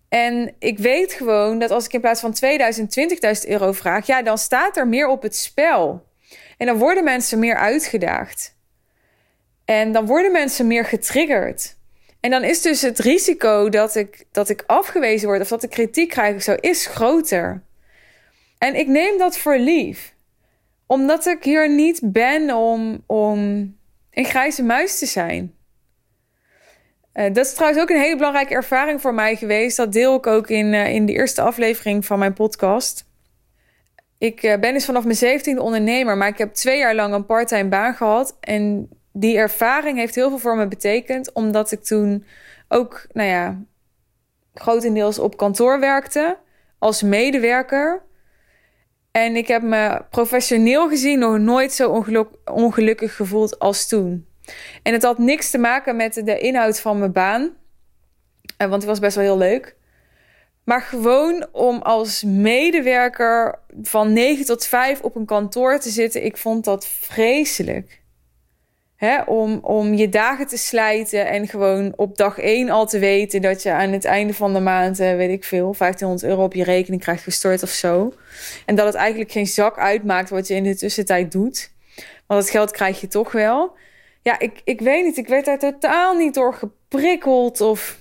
En 0.10 0.56
ik 0.60 0.80
weet 0.80 1.14
gewoon 1.14 1.60
dat 1.60 1.72
als 1.72 1.86
ik 1.86 1.94
in 1.94 2.02
plaats 2.02 2.22
van 2.22 2.32
2000, 2.32 3.00
20.000 3.46 3.50
euro 3.50 3.72
vraag, 3.72 4.06
ja, 4.06 4.22
dan 4.22 4.38
staat 4.38 4.78
er 4.78 4.88
meer 4.88 5.08
op 5.08 5.22
het 5.22 5.36
spel. 5.36 6.06
En 6.58 6.66
dan 6.66 6.78
worden 6.78 7.04
mensen 7.04 7.40
meer 7.40 7.56
uitgedaagd. 7.56 8.56
En 9.66 9.92
dan 9.92 10.06
worden 10.06 10.32
mensen 10.32 10.68
meer 10.68 10.86
getriggerd. 10.86 11.78
En 12.20 12.30
dan 12.32 12.44
is 12.44 12.62
dus 12.62 12.82
het 12.82 13.00
risico 13.00 13.70
dat 13.70 13.96
ik, 13.96 14.26
dat 14.32 14.50
ik 14.50 14.64
afgewezen 14.68 15.28
word 15.28 15.42
of 15.42 15.48
dat 15.48 15.64
ik 15.64 15.70
kritiek 15.70 16.10
krijg 16.10 16.36
of 16.36 16.42
zo, 16.42 16.54
is 16.54 16.86
groter. 16.86 17.66
En 18.58 18.76
ik 18.76 18.88
neem 18.88 19.18
dat 19.18 19.38
voor 19.38 19.58
lief. 19.58 20.16
Omdat 20.86 21.26
ik 21.26 21.44
hier 21.44 21.70
niet 21.70 22.00
ben 22.04 22.56
om, 22.56 23.04
om 23.06 23.40
een 24.12 24.26
grijze 24.26 24.64
muis 24.64 25.00
te 25.00 25.06
zijn. 25.06 25.56
Uh, 27.14 27.34
dat 27.34 27.46
is 27.46 27.54
trouwens 27.54 27.82
ook 27.82 27.90
een 27.90 28.02
hele 28.02 28.16
belangrijke 28.16 28.54
ervaring 28.54 29.02
voor 29.02 29.14
mij 29.14 29.36
geweest. 29.36 29.78
Dat 29.78 29.94
deel 29.94 30.16
ik 30.16 30.28
ook 30.28 30.50
in, 30.50 30.74
uh, 30.74 30.94
in 30.94 31.06
de 31.06 31.14
eerste 31.14 31.42
aflevering 31.42 32.06
van 32.06 32.20
mijn 32.20 32.34
podcast. 32.34 33.06
Ik 34.18 34.44
uh, 34.44 34.58
ben 34.60 34.74
dus 34.74 34.86
vanaf 34.86 35.04
mijn 35.04 35.40
17e 35.40 35.62
ondernemer, 35.62 36.18
maar 36.18 36.28
ik 36.28 36.38
heb 36.38 36.54
twee 36.54 36.78
jaar 36.78 36.96
lang 36.96 37.14
een 37.14 37.26
parttime 37.26 37.70
baan 37.70 37.94
gehad. 37.94 38.38
En 38.40 38.90
die 39.12 39.38
ervaring 39.38 39.98
heeft 39.98 40.16
heel 40.16 40.30
veel 40.30 40.38
voor 40.38 40.58
me 40.58 40.68
betekend, 40.68 41.34
omdat 41.34 41.72
ik 41.72 41.84
toen 41.84 42.26
ook, 42.68 43.08
nou 43.12 43.30
ja, 43.30 43.62
grotendeels 44.54 45.20
op 45.20 45.38
kantoor 45.38 45.80
werkte 45.80 46.38
als 46.78 47.02
medewerker. 47.02 48.02
En 49.18 49.36
ik 49.36 49.48
heb 49.48 49.62
me 49.62 50.02
professioneel 50.10 50.90
gezien 50.90 51.20
nog 51.20 51.38
nooit 51.38 51.74
zo 51.74 51.90
ongeluk 51.90 52.28
ongelukkig 52.46 53.16
gevoeld 53.16 53.60
als 53.60 53.88
toen. 53.88 54.28
En 54.84 54.94
het 54.94 55.04
had 55.04 55.18
niks 55.18 55.50
te 55.50 55.58
maken 55.58 55.96
met 55.96 56.14
de 56.14 56.40
inhoud 56.40 56.80
van 56.80 57.00
mijn 57.00 57.12
baan, 57.12 57.54
eh, 58.58 58.68
want 58.68 58.82
het 58.82 58.92
was 58.92 59.00
best 59.00 59.16
wel 59.16 59.24
heel 59.26 59.38
leuk. 59.38 59.76
Maar 60.64 60.82
gewoon 60.82 61.48
om 61.52 61.82
als 61.82 62.24
medewerker 62.24 63.60
van 63.82 64.14
9 64.14 64.46
tot 64.46 64.66
5 64.66 65.02
op 65.02 65.16
een 65.16 65.26
kantoor 65.26 65.80
te 65.80 65.90
zitten, 65.90 66.26
ik 66.26 66.38
vond 66.38 66.66
dat 66.66 66.86
vreselijk. 66.88 68.02
Hè, 68.98 69.22
om, 69.22 69.60
om 69.62 69.94
je 69.94 70.10
dagen 70.10 70.48
te 70.48 70.58
slijten 70.58 71.28
en 71.28 71.48
gewoon 71.48 71.94
op 71.96 72.18
dag 72.18 72.40
één 72.40 72.70
al 72.70 72.88
te 72.88 73.00
weten 73.00 73.42
dat 73.42 73.64
je 73.64 73.72
aan 73.72 73.92
het 73.92 74.06
einde 74.06 74.34
van 74.34 74.54
de 74.54 74.60
maand, 74.60 75.00
eh, 75.00 75.16
weet 75.16 75.30
ik 75.30 75.44
veel, 75.44 75.76
1500 75.78 76.24
euro 76.32 76.44
op 76.44 76.54
je 76.54 76.64
rekening 76.64 77.02
krijgt 77.02 77.24
gestort 77.24 77.64
of 77.64 77.70
zo. 77.70 78.14
En 78.66 78.76
dat 78.76 78.86
het 78.86 78.96
eigenlijk 78.96 79.32
geen 79.32 79.48
zak 79.48 79.78
uitmaakt 79.78 80.30
wat 80.30 80.48
je 80.48 80.56
in 80.56 80.64
de 80.64 80.76
tussentijd 80.76 81.32
doet. 81.32 81.72
Want 82.28 82.42
het 82.42 82.50
geld 82.50 82.72
krijg 82.72 83.02
je 83.02 83.08
toch 83.08 83.32
wel. 83.32 83.76
Ja, 84.22 84.40
ik, 84.40 84.62
ik 84.64 84.82
weet 84.82 85.06
niet, 85.06 85.18
ik 85.18 85.28
werd 85.28 85.46
daar 85.46 85.60
totaal 85.60 86.16
niet 86.16 86.34
door 86.34 86.54
geprikkeld 86.54 87.62
of. 87.62 87.98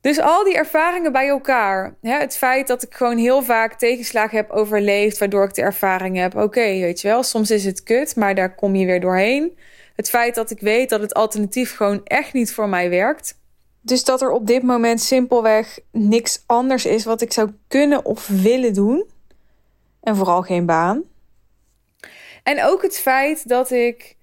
Dus 0.00 0.20
al 0.20 0.44
die 0.44 0.56
ervaringen 0.56 1.12
bij 1.12 1.28
elkaar. 1.28 1.94
Hè, 2.02 2.18
het 2.18 2.36
feit 2.36 2.66
dat 2.66 2.82
ik 2.82 2.94
gewoon 2.94 3.18
heel 3.18 3.42
vaak 3.42 3.78
tegenslagen 3.78 4.36
heb 4.36 4.50
overleefd, 4.50 5.18
waardoor 5.18 5.44
ik 5.44 5.54
de 5.54 5.62
ervaring 5.62 6.16
heb. 6.16 6.36
Oké, 6.36 6.60
weet 6.60 7.00
je 7.00 7.08
wel, 7.08 7.22
soms 7.22 7.50
is 7.50 7.64
het 7.64 7.82
kut, 7.82 8.16
maar 8.16 8.34
daar 8.34 8.54
kom 8.54 8.74
je 8.74 8.86
weer 8.86 9.00
doorheen 9.00 9.56
het 9.98 10.10
feit 10.10 10.34
dat 10.34 10.50
ik 10.50 10.60
weet 10.60 10.88
dat 10.88 11.00
het 11.00 11.14
alternatief 11.14 11.76
gewoon 11.76 12.00
echt 12.04 12.32
niet 12.32 12.52
voor 12.52 12.68
mij 12.68 12.90
werkt. 12.90 13.38
Dus 13.80 14.04
dat 14.04 14.22
er 14.22 14.30
op 14.30 14.46
dit 14.46 14.62
moment 14.62 15.00
simpelweg 15.00 15.78
niks 15.92 16.42
anders 16.46 16.86
is 16.86 17.04
wat 17.04 17.20
ik 17.20 17.32
zou 17.32 17.50
kunnen 17.68 18.04
of 18.04 18.26
willen 18.26 18.72
doen. 18.72 19.10
En 20.02 20.16
vooral 20.16 20.42
geen 20.42 20.66
baan. 20.66 21.02
En 22.42 22.64
ook 22.64 22.82
het 22.82 22.98
feit 22.98 23.48
dat 23.48 23.70
ik 23.70 24.16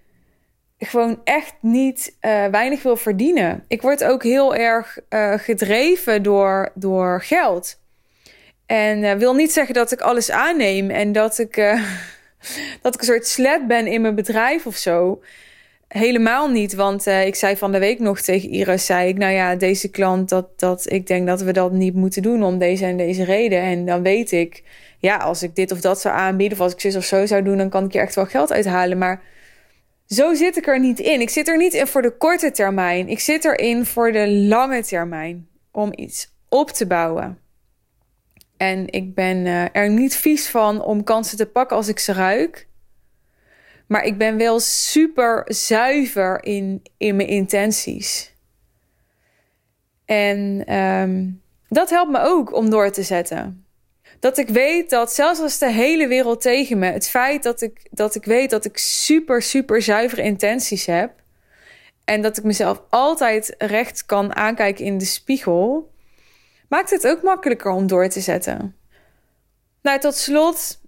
gewoon 0.78 1.22
echt 1.24 1.54
niet 1.62 2.16
uh, 2.22 2.46
weinig 2.46 2.84
wil 2.84 2.96
verdienen. 2.96 3.66
Ik 3.68 3.82
word 3.82 4.04
ook 4.04 4.24
heel 4.24 4.56
erg 4.56 5.00
uh, 5.10 5.34
gedreven 5.38 6.24
door, 6.24 6.72
door 6.74 7.22
geld. 7.22 7.80
En 8.66 9.04
uh, 9.04 9.14
wil 9.14 9.34
niet 9.34 9.52
zeggen 9.52 9.74
dat 9.74 9.92
ik 9.92 10.02
alles 10.02 10.32
aanneem 10.32 10.90
en 10.90 11.12
dat 11.12 11.38
ik, 11.38 11.56
dat 12.82 12.94
ik 12.94 13.00
een 13.00 13.08
soort 13.08 13.28
slet 13.28 13.68
ben 13.68 13.88
in 13.88 14.02
mijn 14.02 14.16
bedrijf 14.16 14.66
of 14.66 14.76
zo. 14.76 15.22
Helemaal 15.88 16.48
niet, 16.48 16.74
want 16.74 17.08
uh, 17.08 17.26
ik 17.26 17.36
zei 17.36 17.58
van 17.58 17.72
de 17.72 17.80
week 17.80 18.00
nog 18.00 18.22
tegen 18.22 18.50
Iris, 18.50 18.86
zei 18.86 19.10
ik, 19.10 19.18
nou 19.18 19.34
ja, 19.34 19.56
deze 19.56 19.90
klant, 19.90 20.30
dat, 20.30 20.60
dat, 20.60 20.92
ik 20.92 21.08
denk 21.08 21.28
dat 21.28 21.42
we 21.42 21.54
dat 21.54 21.72
niet 21.72 21.94
moeten 21.94 22.22
doen 22.22 22.44
om 22.44 22.58
deze 22.58 22.86
en 22.86 22.98
deze 22.98 23.24
reden. 23.24 23.62
En 23.62 23.86
dan 23.86 24.02
weet 24.02 24.32
ik, 24.32 24.64
ja, 25.00 25.18
als 25.18 25.44
ik 25.44 25.56
dit 25.56 25.72
of 25.72 25.82
dat 25.82 26.02
zou 26.02 26.16
aanbieden, 26.16 26.58
of 26.58 26.64
als 26.64 26.74
ik 26.74 26.80
zus 26.80 26.96
of 26.96 27.06
zo 27.06 27.26
zou 27.26 27.44
doen, 27.44 27.58
dan 27.58 27.70
kan 27.70 27.86
ik 27.86 27.94
er 27.94 28.02
echt 28.02 28.16
wel 28.16 28.26
geld 28.26 28.52
uithalen. 28.52 28.98
Maar 28.98 29.22
zo 30.08 30.34
zit 30.34 30.58
ik 30.58 30.68
er 30.68 30.80
niet 30.80 31.00
in. 31.00 31.22
Ik 31.22 31.30
zit 31.30 31.48
er 31.48 31.58
niet 31.58 31.74
in 31.74 31.88
voor 31.88 32.02
de 32.02 32.18
korte 32.18 32.52
termijn. 32.52 33.10
Ik 33.10 33.20
zit 33.20 33.46
erin 33.46 33.86
voor 33.86 34.12
de 34.12 34.30
lange 34.30 34.84
termijn, 34.84 35.48
om 35.72 35.92
iets 35.96 36.34
op 36.50 36.70
te 36.70 36.88
bouwen. 36.88 37.40
En 38.58 38.90
ik 38.90 39.16
ben 39.16 39.38
uh, 39.38 39.76
er 39.76 39.90
niet 39.90 40.16
vies 40.16 40.48
van 40.48 40.82
om 40.82 41.04
kansen 41.04 41.38
te 41.38 41.46
pakken 41.46 41.78
als 41.78 41.88
ik 41.88 42.00
ze 42.00 42.14
ruik. 42.14 42.68
Maar 43.88 44.04
ik 44.04 44.18
ben 44.18 44.38
wel 44.38 44.60
super 44.60 45.44
zuiver 45.46 46.44
in, 46.44 46.82
in 46.98 47.16
mijn 47.16 47.28
intenties. 47.28 48.34
En 50.06 50.74
um, 50.76 51.42
dat 51.70 51.90
helpt 51.90 52.12
me 52.12 52.20
ook 52.20 52.54
om 52.54 52.70
door 52.70 52.92
te 52.92 53.04
zetten. 53.04 53.66
Dat 54.20 54.38
ik 54.38 54.50
weet 54.50 54.90
dat 54.90 55.14
zelfs 55.14 55.40
als 55.40 55.58
de 55.58 55.72
hele 55.72 56.08
wereld 56.08 56.42
tegen 56.42 56.80
me, 56.80 56.86
het 56.86 57.10
feit 57.10 57.44
dat 57.44 57.62
ik, 57.62 57.88
dat 57.92 58.16
ik 58.16 58.26
weet 58.26 58.50
dat 58.50 58.66
ik 58.66 58.78
super, 58.78 59.42
super 59.42 59.82
zuivere 59.82 60.22
intenties 60.22 60.86
heb. 60.86 61.12
En 62.04 62.22
dat 62.22 62.38
ik 62.38 62.44
mezelf 62.44 62.82
altijd 62.90 63.56
recht 63.58 64.06
kan 64.06 64.36
aankijken 64.36 64.86
in 64.86 64.98
de 64.98 65.06
spiegel, 65.06 65.92
maakt 66.70 66.90
het 66.90 67.08
ook 67.08 67.22
makkelijker 67.24 67.72
om 67.72 67.88
door 67.88 68.10
te 68.10 68.20
zetten. 68.20 68.76
Nou, 69.82 70.00
tot 70.00 70.16
slot 70.16 70.82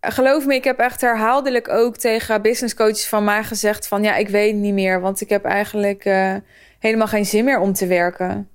geloof 0.00 0.46
me, 0.46 0.54
ik 0.54 0.64
heb 0.64 0.78
echt 0.78 1.00
herhaaldelijk 1.00 1.68
ook 1.68 1.96
tegen 1.96 2.42
business 2.42 2.74
coaches 2.74 3.08
van 3.08 3.24
mij 3.24 3.44
gezegd 3.44 3.88
van 3.88 4.02
ja, 4.02 4.16
ik 4.16 4.28
weet 4.28 4.54
niet 4.54 4.74
meer, 4.74 5.00
want 5.00 5.20
ik 5.20 5.28
heb 5.28 5.44
eigenlijk 5.44 6.04
uh, 6.04 6.34
helemaal 6.78 7.06
geen 7.06 7.26
zin 7.26 7.44
meer 7.44 7.58
om 7.58 7.72
te 7.72 7.86
werken. 7.86 8.48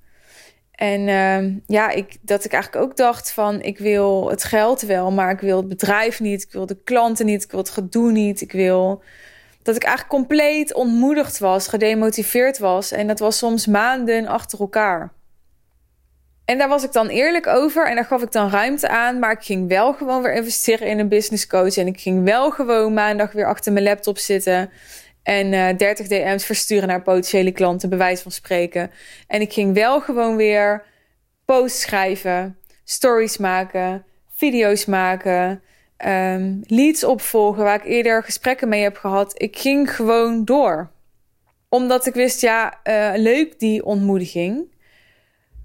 En 0.71 1.07
uh, 1.07 1.55
ja, 1.65 1.89
ik, 1.89 2.17
dat 2.21 2.45
ik 2.45 2.53
eigenlijk 2.53 2.85
ook 2.85 2.97
dacht 2.97 3.31
van 3.31 3.61
ik 3.61 3.77
wil 3.77 4.29
het 4.29 4.43
geld 4.43 4.81
wel, 4.81 5.11
maar 5.11 5.31
ik 5.31 5.39
wil 5.39 5.57
het 5.57 5.67
bedrijf 5.67 6.19
niet, 6.19 6.43
ik 6.43 6.51
wil 6.51 6.65
de 6.65 6.77
klanten 6.83 7.25
niet, 7.25 7.43
ik 7.43 7.51
wil 7.51 7.59
het 7.59 7.69
gedoe 7.69 8.11
niet, 8.11 8.41
ik 8.41 8.51
wil 8.51 9.03
dat 9.61 9.75
ik 9.75 9.83
eigenlijk 9.83 10.15
compleet 10.15 10.73
ontmoedigd 10.73 11.39
was, 11.39 11.67
gedemotiveerd 11.67 12.57
was 12.57 12.91
en 12.91 13.07
dat 13.07 13.19
was 13.19 13.37
soms 13.37 13.67
maanden 13.67 14.27
achter 14.27 14.59
elkaar. 14.59 15.13
En 16.45 16.57
daar 16.57 16.67
was 16.67 16.83
ik 16.83 16.91
dan 16.91 17.07
eerlijk 17.07 17.47
over 17.47 17.87
en 17.87 17.95
daar 17.95 18.05
gaf 18.05 18.21
ik 18.21 18.31
dan 18.31 18.49
ruimte 18.49 18.87
aan. 18.87 19.19
Maar 19.19 19.31
ik 19.31 19.43
ging 19.43 19.67
wel 19.67 19.93
gewoon 19.93 20.21
weer 20.21 20.33
investeren 20.33 20.87
in 20.87 20.99
een 20.99 21.07
business 21.07 21.47
coach. 21.47 21.77
En 21.77 21.87
ik 21.87 21.99
ging 21.99 22.23
wel 22.23 22.51
gewoon 22.51 22.93
maandag 22.93 23.31
weer 23.31 23.45
achter 23.45 23.73
mijn 23.73 23.85
laptop 23.85 24.17
zitten. 24.17 24.69
En 25.23 25.53
uh, 25.53 25.77
30 25.77 26.07
DM's 26.07 26.45
versturen 26.45 26.87
naar 26.87 27.01
potentiële 27.01 27.51
klanten, 27.51 27.89
bewijs 27.89 28.21
van 28.21 28.31
spreken. 28.31 28.91
En 29.27 29.41
ik 29.41 29.53
ging 29.53 29.73
wel 29.73 30.01
gewoon 30.01 30.35
weer 30.35 30.83
posts 31.45 31.81
schrijven, 31.81 32.57
stories 32.83 33.37
maken, 33.37 34.05
video's 34.35 34.85
maken, 34.85 35.61
um, 36.05 36.61
leads 36.67 37.03
opvolgen 37.03 37.63
waar 37.63 37.75
ik 37.75 37.85
eerder 37.85 38.23
gesprekken 38.23 38.69
mee 38.69 38.81
heb 38.81 38.97
gehad. 38.97 39.41
Ik 39.41 39.57
ging 39.57 39.95
gewoon 39.95 40.45
door. 40.45 40.91
Omdat 41.69 42.05
ik 42.05 42.13
wist, 42.13 42.41
ja, 42.41 42.79
uh, 42.83 43.11
leuk 43.15 43.59
die 43.59 43.85
ontmoediging. 43.85 44.73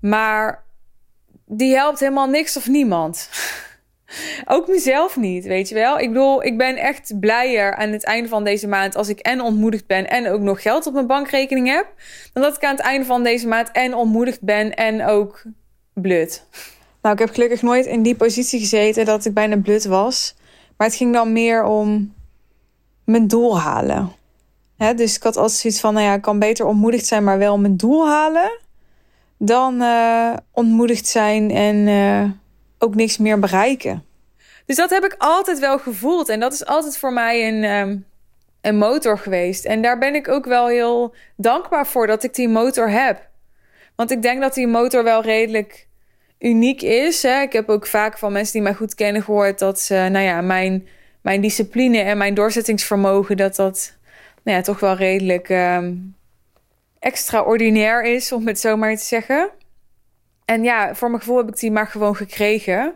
Maar 0.01 0.64
die 1.53 1.75
helpt 1.75 2.01
helemaal 2.01 2.29
niks 2.29 2.57
of 2.57 2.69
niemand. 2.69 3.29
Ook 4.45 4.69
mezelf 4.69 5.17
niet, 5.17 5.45
weet 5.45 5.69
je 5.69 5.75
wel. 5.75 5.99
Ik 5.99 6.09
bedoel, 6.09 6.45
ik 6.45 6.59
ben 6.59 6.77
echt 6.77 7.21
blijer 7.21 7.77
aan 7.77 7.91
het 7.91 8.05
einde 8.05 8.29
van 8.29 8.45
deze 8.45 8.69
maand 8.69 8.97
als 8.97 9.09
ik 9.09 9.19
en 9.19 9.41
ontmoedigd 9.41 9.87
ben 9.87 10.11
en 10.11 10.29
ook 10.29 10.41
nog 10.41 10.63
geld 10.63 10.87
op 10.87 10.93
mijn 10.93 11.07
bankrekening 11.07 11.69
heb, 11.69 11.87
dan 12.33 12.43
dat 12.43 12.57
ik 12.57 12.65
aan 12.65 12.77
het 12.77 12.85
einde 12.85 13.07
van 13.07 13.23
deze 13.23 13.49
maand 13.49 13.71
en 13.73 13.95
ontmoedigd 13.95 14.41
ben 14.43 14.75
en 14.75 15.05
ook 15.07 15.43
blut. 15.95 16.47
Nou, 17.03 17.15
ik 17.15 17.21
heb 17.21 17.31
gelukkig 17.31 17.63
nooit 17.63 17.87
in 17.87 18.03
die 18.03 18.17
positie 18.17 18.61
gezeten 18.61 19.05
dat 19.05 19.25
ik 19.25 19.35
bijna 19.35 19.57
blut 19.57 19.85
was. 19.85 20.35
Maar 20.77 20.87
het 20.87 20.97
ging 20.97 21.13
dan 21.13 21.33
meer 21.33 21.65
om 21.65 22.15
mijn 23.05 23.27
doel 23.27 23.61
halen. 23.61 24.13
dus 24.97 25.17
ik 25.17 25.23
had 25.23 25.37
altijd 25.37 25.59
zoiets 25.59 25.81
van, 25.81 25.95
nou 25.95 26.07
ja, 26.07 26.15
ik 26.15 26.23
kan 26.23 26.39
beter 26.39 26.67
ontmoedigd 26.67 27.07
zijn, 27.07 27.25
maar 27.25 27.39
wel 27.39 27.59
mijn 27.59 27.77
doel 27.77 28.09
halen. 28.09 28.51
Dan 29.42 29.83
uh, 29.83 30.33
ontmoedigd 30.53 31.07
zijn 31.07 31.50
en 31.50 31.76
uh, 31.76 32.31
ook 32.79 32.94
niks 32.94 33.18
meer 33.18 33.38
bereiken. 33.38 34.05
Dus 34.66 34.76
dat 34.76 34.90
heb 34.90 35.05
ik 35.05 35.14
altijd 35.18 35.59
wel 35.59 35.79
gevoeld. 35.79 36.29
En 36.29 36.40
dat 36.40 36.53
is 36.53 36.66
altijd 36.66 36.98
voor 36.98 37.12
mij 37.12 37.48
een, 37.48 37.64
um, 37.64 38.05
een 38.61 38.76
motor 38.76 39.18
geweest. 39.18 39.64
En 39.64 39.83
daar 39.83 39.98
ben 39.98 40.14
ik 40.14 40.29
ook 40.29 40.44
wel 40.44 40.66
heel 40.66 41.14
dankbaar 41.37 41.87
voor 41.87 42.07
dat 42.07 42.22
ik 42.22 42.35
die 42.35 42.48
motor 42.48 42.90
heb. 42.90 43.29
Want 43.96 44.11
ik 44.11 44.22
denk 44.22 44.40
dat 44.40 44.55
die 44.55 44.66
motor 44.66 45.05
wel 45.05 45.22
redelijk 45.22 45.87
uniek 46.38 46.83
is. 46.83 47.22
Hè. 47.22 47.40
Ik 47.40 47.53
heb 47.53 47.68
ook 47.68 47.87
vaak 47.87 48.18
van 48.18 48.33
mensen 48.33 48.53
die 48.53 48.62
mij 48.62 48.74
goed 48.74 48.94
kennen 48.94 49.22
gehoord 49.22 49.59
dat 49.59 49.81
ze, 49.81 49.94
nou 49.94 50.24
ja, 50.24 50.40
mijn, 50.40 50.88
mijn 51.20 51.40
discipline 51.40 51.98
en 51.98 52.18
mijn 52.18 52.35
doorzettingsvermogen, 52.35 53.37
dat 53.37 53.57
dat 53.57 53.98
nou 54.42 54.57
ja, 54.57 54.62
toch 54.62 54.81
wel 54.81 54.94
redelijk 54.94 55.48
um, 55.48 56.14
extraordinair 57.01 58.03
is, 58.03 58.33
om 58.33 58.47
het 58.47 58.61
zo 58.61 58.77
maar 58.77 58.97
te 58.97 59.05
zeggen. 59.05 59.51
En 60.45 60.63
ja, 60.63 60.95
voor 60.95 61.09
mijn 61.09 61.21
gevoel 61.21 61.37
heb 61.37 61.49
ik 61.49 61.59
die 61.59 61.71
maar 61.71 61.87
gewoon 61.87 62.17
gekregen. 62.17 62.95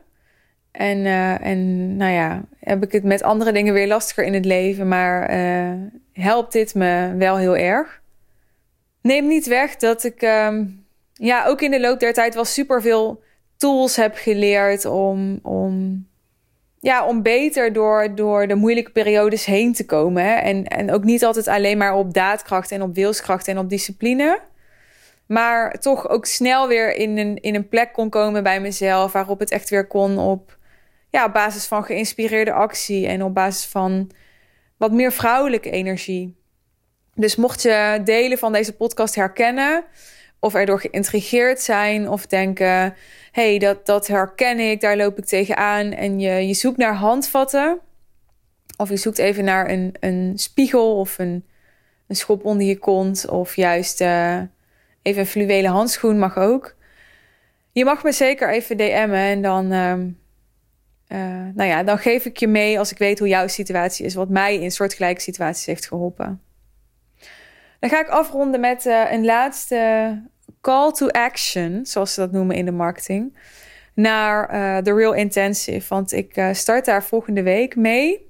En, 0.70 0.98
uh, 0.98 1.46
en 1.46 1.96
nou 1.96 2.12
ja, 2.12 2.42
heb 2.60 2.82
ik 2.82 2.92
het 2.92 3.04
met 3.04 3.22
andere 3.22 3.52
dingen 3.52 3.74
weer 3.74 3.86
lastiger 3.86 4.24
in 4.24 4.34
het 4.34 4.44
leven, 4.44 4.88
maar 4.88 5.30
uh, 5.30 5.72
helpt 6.12 6.52
dit 6.52 6.74
me 6.74 7.14
wel 7.18 7.36
heel 7.36 7.56
erg. 7.56 8.02
Neem 9.00 9.26
niet 9.26 9.46
weg 9.46 9.76
dat 9.76 10.04
ik 10.04 10.22
um, 10.22 10.86
ja, 11.12 11.46
ook 11.46 11.60
in 11.60 11.70
de 11.70 11.80
loop 11.80 12.00
der 12.00 12.12
tijd 12.12 12.34
wel 12.34 12.44
super 12.44 12.82
veel 12.82 13.22
tools 13.56 13.96
heb 13.96 14.14
geleerd 14.16 14.84
om, 14.84 15.38
om, 15.42 16.06
ja, 16.84 17.06
om 17.06 17.22
beter 17.22 17.72
door, 17.72 18.14
door 18.14 18.46
de 18.46 18.54
moeilijke 18.54 18.90
periodes 18.90 19.44
heen 19.44 19.72
te 19.72 19.86
komen. 19.86 20.24
Hè? 20.24 20.34
En, 20.34 20.64
en 20.64 20.92
ook 20.92 21.04
niet 21.04 21.24
altijd 21.24 21.48
alleen 21.48 21.78
maar 21.78 21.94
op 21.94 22.14
daadkracht 22.14 22.70
en 22.70 22.82
op 22.82 22.94
wilskracht 22.94 23.48
en 23.48 23.58
op 23.58 23.68
discipline. 23.68 24.40
Maar 25.26 25.72
toch 25.72 26.08
ook 26.08 26.26
snel 26.26 26.68
weer 26.68 26.96
in 26.96 27.18
een, 27.18 27.36
in 27.40 27.54
een 27.54 27.68
plek 27.68 27.92
kon 27.92 28.10
komen 28.10 28.42
bij 28.42 28.60
mezelf. 28.60 29.12
Waarop 29.12 29.38
het 29.38 29.50
echt 29.50 29.70
weer 29.70 29.86
kon 29.86 30.18
op, 30.18 30.58
ja, 31.10 31.24
op 31.24 31.32
basis 31.32 31.66
van 31.66 31.84
geïnspireerde 31.84 32.52
actie. 32.52 33.06
En 33.06 33.22
op 33.22 33.34
basis 33.34 33.64
van 33.64 34.10
wat 34.76 34.92
meer 34.92 35.12
vrouwelijke 35.12 35.70
energie. 35.70 36.36
Dus 37.14 37.36
mocht 37.36 37.62
je 37.62 38.00
delen 38.04 38.38
van 38.38 38.52
deze 38.52 38.76
podcast 38.76 39.14
herkennen 39.14 39.84
of 40.38 40.54
erdoor 40.54 40.80
geïntrigeerd 40.80 41.60
zijn 41.60 42.08
of 42.08 42.26
denken: 42.26 42.94
hey, 43.34 43.58
dat, 43.58 43.86
dat 43.86 44.06
herken 44.06 44.58
ik, 44.58 44.80
daar 44.80 44.96
loop 44.96 45.18
ik 45.18 45.24
tegenaan. 45.24 45.92
En 45.92 46.20
je, 46.20 46.46
je 46.46 46.54
zoekt 46.54 46.76
naar 46.76 46.94
handvatten, 46.94 47.80
of 48.76 48.88
je 48.88 48.96
zoekt 48.96 49.18
even 49.18 49.44
naar 49.44 49.70
een, 49.70 49.94
een 50.00 50.32
spiegel 50.34 50.98
of 50.98 51.18
een, 51.18 51.44
een 52.06 52.16
schop 52.16 52.44
onder 52.44 52.66
je 52.66 52.78
kont, 52.78 53.28
of 53.28 53.56
juist 53.56 54.00
uh, 54.00 54.40
even 55.02 55.20
een 55.20 55.26
fluwelen 55.26 55.70
handschoen 55.70 56.18
mag 56.18 56.38
ook. 56.38 56.76
Je 57.72 57.84
mag 57.84 58.02
me 58.02 58.12
zeker 58.12 58.52
even 58.52 58.76
DM'en 58.76 59.14
en 59.14 59.42
dan, 59.42 59.72
uh, 59.72 59.92
uh, 61.08 61.54
nou 61.54 61.68
ja, 61.68 61.82
dan 61.82 61.98
geef 61.98 62.24
ik 62.24 62.36
je 62.36 62.48
mee 62.48 62.78
als 62.78 62.92
ik 62.92 62.98
weet 62.98 63.18
hoe 63.18 63.28
jouw 63.28 63.46
situatie 63.46 64.06
is, 64.06 64.14
wat 64.14 64.28
mij 64.28 64.60
in 64.60 64.70
soortgelijke 64.70 65.20
situaties 65.20 65.66
heeft 65.66 65.88
geholpen. 65.88 66.42
Dan 67.80 67.90
ga 67.90 68.00
ik 68.00 68.08
afronden 68.08 68.60
met 68.60 68.84
uh, 68.84 69.12
een 69.12 69.24
laatste 69.24 69.76
call 70.64 70.92
to 70.92 71.08
action, 71.08 71.86
zoals 71.86 72.14
ze 72.14 72.20
dat 72.20 72.32
noemen 72.32 72.56
in 72.56 72.64
de 72.64 72.72
marketing, 72.72 73.36
naar 73.94 74.48
de 74.82 74.94
Real 74.94 75.12
Intensive. 75.12 75.88
Want 75.88 76.12
ik 76.12 76.36
uh, 76.36 76.52
start 76.52 76.84
daar 76.84 77.04
volgende 77.04 77.42
week 77.42 77.76
mee 77.76 78.26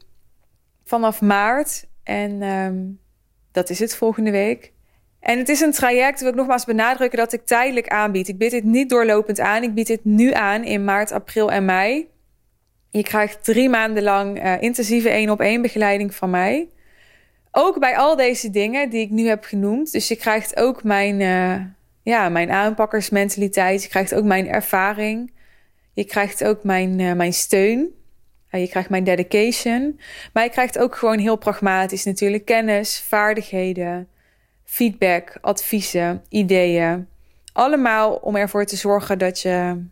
vanaf 0.84 1.20
maart. 1.20 1.86
En 2.02 2.42
um, 2.42 2.98
dat 3.52 3.70
is 3.70 3.78
het 3.78 3.96
volgende 3.96 4.30
week. 4.30 4.72
En 5.20 5.38
het 5.38 5.48
is 5.48 5.60
een 5.60 5.72
traject, 5.72 6.20
wil 6.20 6.28
ik 6.28 6.34
nogmaals 6.34 6.64
benadrukken, 6.64 7.18
dat 7.18 7.32
ik 7.32 7.46
tijdelijk 7.46 7.88
aanbied. 7.88 8.28
Ik 8.28 8.38
bied 8.38 8.50
dit 8.50 8.64
niet 8.64 8.88
doorlopend 8.88 9.40
aan. 9.40 9.62
Ik 9.62 9.74
bied 9.74 9.86
dit 9.86 10.04
nu 10.04 10.32
aan 10.32 10.64
in 10.64 10.84
maart, 10.84 11.12
april 11.12 11.52
en 11.52 11.64
mei. 11.64 12.08
Je 12.90 13.02
krijgt 13.02 13.44
drie 13.44 13.68
maanden 13.68 14.02
lang 14.02 14.44
uh, 14.44 14.62
intensieve 14.62 15.08
één 15.08 15.30
op 15.30 15.40
één 15.40 15.62
begeleiding 15.62 16.14
van 16.14 16.30
mij. 16.30 16.68
Ook 17.50 17.78
bij 17.78 17.96
al 17.96 18.16
deze 18.16 18.50
dingen 18.50 18.90
die 18.90 19.00
ik 19.00 19.10
nu 19.10 19.26
heb 19.26 19.44
genoemd. 19.44 19.92
Dus 19.92 20.08
je 20.08 20.16
krijgt 20.16 20.56
ook 20.56 20.82
mijn 20.82 21.20
ja, 22.04 22.28
mijn 22.28 22.50
aanpakkersmentaliteit. 22.50 23.82
Je 23.82 23.88
krijgt 23.88 24.14
ook 24.14 24.24
mijn 24.24 24.48
ervaring. 24.48 25.32
Je 25.92 26.04
krijgt 26.04 26.44
ook 26.44 26.64
mijn, 26.64 26.98
uh, 26.98 27.12
mijn 27.12 27.32
steun. 27.32 27.94
Je 28.50 28.68
krijgt 28.68 28.90
mijn 28.90 29.04
dedication. 29.04 30.00
Maar 30.32 30.44
je 30.44 30.50
krijgt 30.50 30.78
ook 30.78 30.96
gewoon 30.96 31.18
heel 31.18 31.36
pragmatisch 31.36 32.04
natuurlijk 32.04 32.44
kennis, 32.44 33.00
vaardigheden, 33.00 34.08
feedback, 34.64 35.38
adviezen, 35.40 36.22
ideeën. 36.28 37.08
Allemaal 37.52 38.14
om 38.14 38.36
ervoor 38.36 38.64
te 38.64 38.76
zorgen 38.76 39.18
dat 39.18 39.40
je 39.40 39.84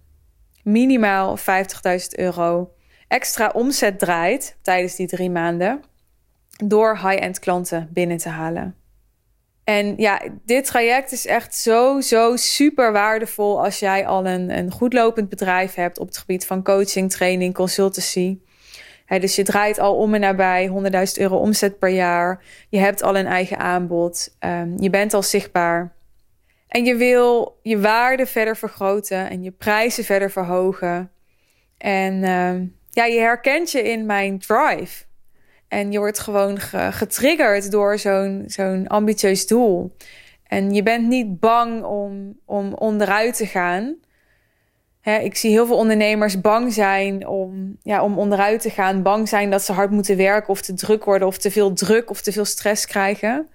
minimaal 0.63 1.39
50.000 1.39 1.45
euro 2.11 2.75
extra 3.09 3.51
omzet 3.55 3.99
draait 3.99 4.57
tijdens 4.63 4.97
die 4.97 5.07
drie 5.07 5.31
maanden. 5.31 5.83
Door 6.65 6.99
high-end 6.99 7.39
klanten 7.39 7.89
binnen 7.93 8.17
te 8.17 8.29
halen. 8.29 8.82
En 9.65 9.95
ja, 9.97 10.23
dit 10.45 10.65
traject 10.65 11.13
is 11.13 11.27
echt 11.27 11.55
zo, 11.55 12.01
zo 12.01 12.37
super 12.37 12.93
waardevol 12.93 13.65
als 13.65 13.79
jij 13.79 14.07
al 14.07 14.27
een, 14.27 14.59
een 14.59 14.71
goed 14.71 14.93
lopend 14.93 15.29
bedrijf 15.29 15.75
hebt 15.75 15.99
op 15.99 16.07
het 16.07 16.19
gebied 16.19 16.47
van 16.47 16.63
coaching, 16.63 17.11
training, 17.11 17.55
consultancy. 17.55 18.39
dus 19.07 19.37
je 19.37 19.43
draait 19.43 19.79
al 19.79 19.97
om 19.97 20.15
en 20.15 20.21
nabij 20.21 20.69
100.000 20.69 20.73
euro 21.15 21.37
omzet 21.37 21.79
per 21.79 21.89
jaar. 21.89 22.43
Je 22.69 22.79
hebt 22.79 23.03
al 23.03 23.17
een 23.17 23.27
eigen 23.27 23.59
aanbod. 23.59 24.37
Um, 24.41 24.75
je 24.81 24.91
bent 24.91 25.15
al 25.15 25.23
zichtbaar. 25.23 25.95
En 26.69 26.85
je 26.85 26.97
wil 26.97 27.59
je 27.63 27.81
waarde 27.81 28.27
verder 28.27 28.57
vergroten 28.57 29.31
en 29.31 29.43
je 29.43 29.51
prijzen 29.51 30.05
verder 30.05 30.31
verhogen. 30.31 31.11
En 31.79 32.29
um, 32.29 32.77
ja, 32.91 33.05
je 33.05 33.19
herkent 33.19 33.71
je 33.71 33.83
in 33.83 34.07
mijn 34.07 34.39
drive. 34.39 35.05
En 35.73 35.93
je 35.93 35.99
wordt 35.99 36.19
gewoon 36.19 36.59
getriggerd 36.93 37.71
door 37.71 37.99
zo'n 37.99 38.45
zo'n 38.47 38.87
ambitieus 38.87 39.47
doel. 39.47 39.97
En 40.47 40.75
je 40.75 40.83
bent 40.83 41.09
niet 41.09 41.41
bang 41.41 41.85
om, 41.85 42.39
om 42.45 42.75
onderuit 42.75 43.37
te 43.37 43.47
gaan. 43.47 43.97
ik 45.03 45.37
zie 45.37 45.51
heel 45.51 45.67
veel 45.67 45.77
ondernemers 45.77 46.41
bang 46.41 46.73
zijn 46.73 47.27
om, 47.27 47.77
ja, 47.83 48.03
om 48.03 48.19
onderuit 48.19 48.61
te 48.61 48.71
gaan. 48.71 49.03
Bang 49.03 49.29
zijn 49.29 49.51
dat 49.51 49.63
ze 49.63 49.73
hard 49.73 49.91
moeten 49.91 50.17
werken 50.17 50.49
of 50.49 50.61
te 50.61 50.75
druk 50.75 51.05
worden 51.05 51.29
of 51.29 51.39
te 51.39 51.51
veel 51.51 51.73
druk 51.73 52.11
of 52.11 52.21
te 52.21 52.33
veel 52.33 52.45
stress 52.45 52.87
krijgen. 52.87 53.49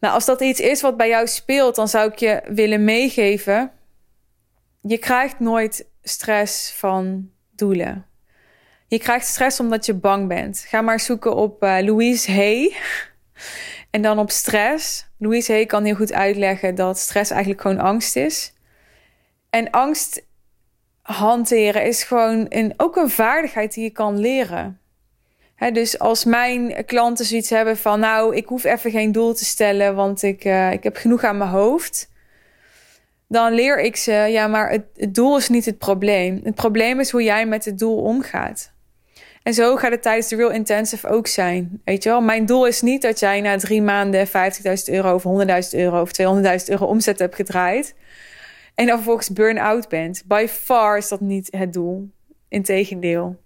Nou, 0.00 0.14
als 0.14 0.24
dat 0.24 0.40
iets 0.40 0.60
is 0.60 0.80
wat 0.80 0.96
bij 0.96 1.08
jou 1.08 1.26
speelt, 1.26 1.74
dan 1.74 1.88
zou 1.88 2.10
ik 2.10 2.18
je 2.18 2.42
willen 2.46 2.84
meegeven. 2.84 3.70
Je 4.80 4.98
krijgt 4.98 5.40
nooit 5.40 5.86
stress 6.02 6.72
van 6.72 7.30
doelen. 7.50 8.06
Je 8.94 9.00
krijgt 9.00 9.26
stress 9.26 9.60
omdat 9.60 9.86
je 9.86 9.94
bang 9.94 10.28
bent. 10.28 10.64
Ga 10.68 10.80
maar 10.80 11.00
zoeken 11.00 11.36
op 11.36 11.62
uh, 11.62 11.78
Louise 11.80 12.32
Hay. 12.32 12.76
En 13.90 14.02
dan 14.02 14.18
op 14.18 14.30
stress. 14.30 15.06
Louise 15.18 15.52
Hay 15.52 15.66
kan 15.66 15.84
heel 15.84 15.94
goed 15.94 16.12
uitleggen 16.12 16.74
dat 16.74 16.98
stress 16.98 17.30
eigenlijk 17.30 17.60
gewoon 17.60 17.78
angst 17.78 18.16
is. 18.16 18.52
En 19.50 19.70
angst 19.70 20.22
hanteren 21.02 21.84
is 21.84 22.02
gewoon 22.02 22.46
een, 22.48 22.74
ook 22.76 22.96
een 22.96 23.10
vaardigheid 23.10 23.74
die 23.74 23.84
je 23.84 23.90
kan 23.90 24.18
leren. 24.18 24.80
dus 25.72 25.98
als 25.98 26.24
mijn 26.24 26.84
klanten 26.84 27.24
zoiets 27.24 27.50
hebben 27.50 27.76
van, 27.76 28.00
nou, 28.00 28.36
ik 28.36 28.46
hoef 28.46 28.64
even 28.64 28.90
geen 28.90 29.12
doel 29.12 29.34
te 29.34 29.44
stellen, 29.44 29.94
want 29.94 30.22
ik, 30.22 30.44
uh, 30.44 30.72
ik 30.72 30.82
heb 30.82 30.96
genoeg 30.96 31.24
aan 31.24 31.38
mijn 31.38 31.50
hoofd. 31.50 32.10
Dan 33.28 33.52
leer 33.52 33.80
ik 33.80 33.96
ze, 33.96 34.12
ja, 34.12 34.46
maar 34.46 34.70
het 34.70 35.14
doel 35.14 35.36
is 35.36 35.48
niet 35.48 35.64
het 35.64 35.78
probleem. 35.78 36.40
Het 36.44 36.54
probleem 36.54 37.00
is 37.00 37.10
hoe 37.10 37.22
jij 37.22 37.46
met 37.46 37.64
het 37.64 37.78
doel 37.78 38.02
omgaat. 38.02 38.72
En 39.44 39.54
zo 39.54 39.76
gaat 39.76 39.90
het 39.90 40.02
tijdens 40.02 40.28
de 40.28 40.36
Real 40.36 40.50
Intensive 40.50 41.08
ook 41.08 41.26
zijn. 41.26 41.80
Weet 41.84 42.02
je 42.02 42.08
wel, 42.08 42.20
mijn 42.20 42.46
doel 42.46 42.66
is 42.66 42.82
niet 42.82 43.02
dat 43.02 43.18
jij 43.18 43.40
na 43.40 43.56
drie 43.56 43.82
maanden 43.82 44.26
50.000 44.26 44.32
euro 44.84 45.14
of 45.14 45.22
100.000 45.22 45.70
euro 45.70 46.00
of 46.00 46.10
200.000 46.20 46.68
euro 46.68 46.86
omzet 46.86 47.18
hebt 47.18 47.34
gedraaid. 47.34 47.94
En 48.74 48.86
dan 48.86 48.96
vervolgens 48.96 49.32
burn-out 49.32 49.88
bent. 49.88 50.22
By 50.26 50.46
far 50.48 50.96
is 50.96 51.08
dat 51.08 51.20
niet 51.20 51.48
het 51.50 51.72
doel. 51.72 52.10
Integendeel. 52.48 53.36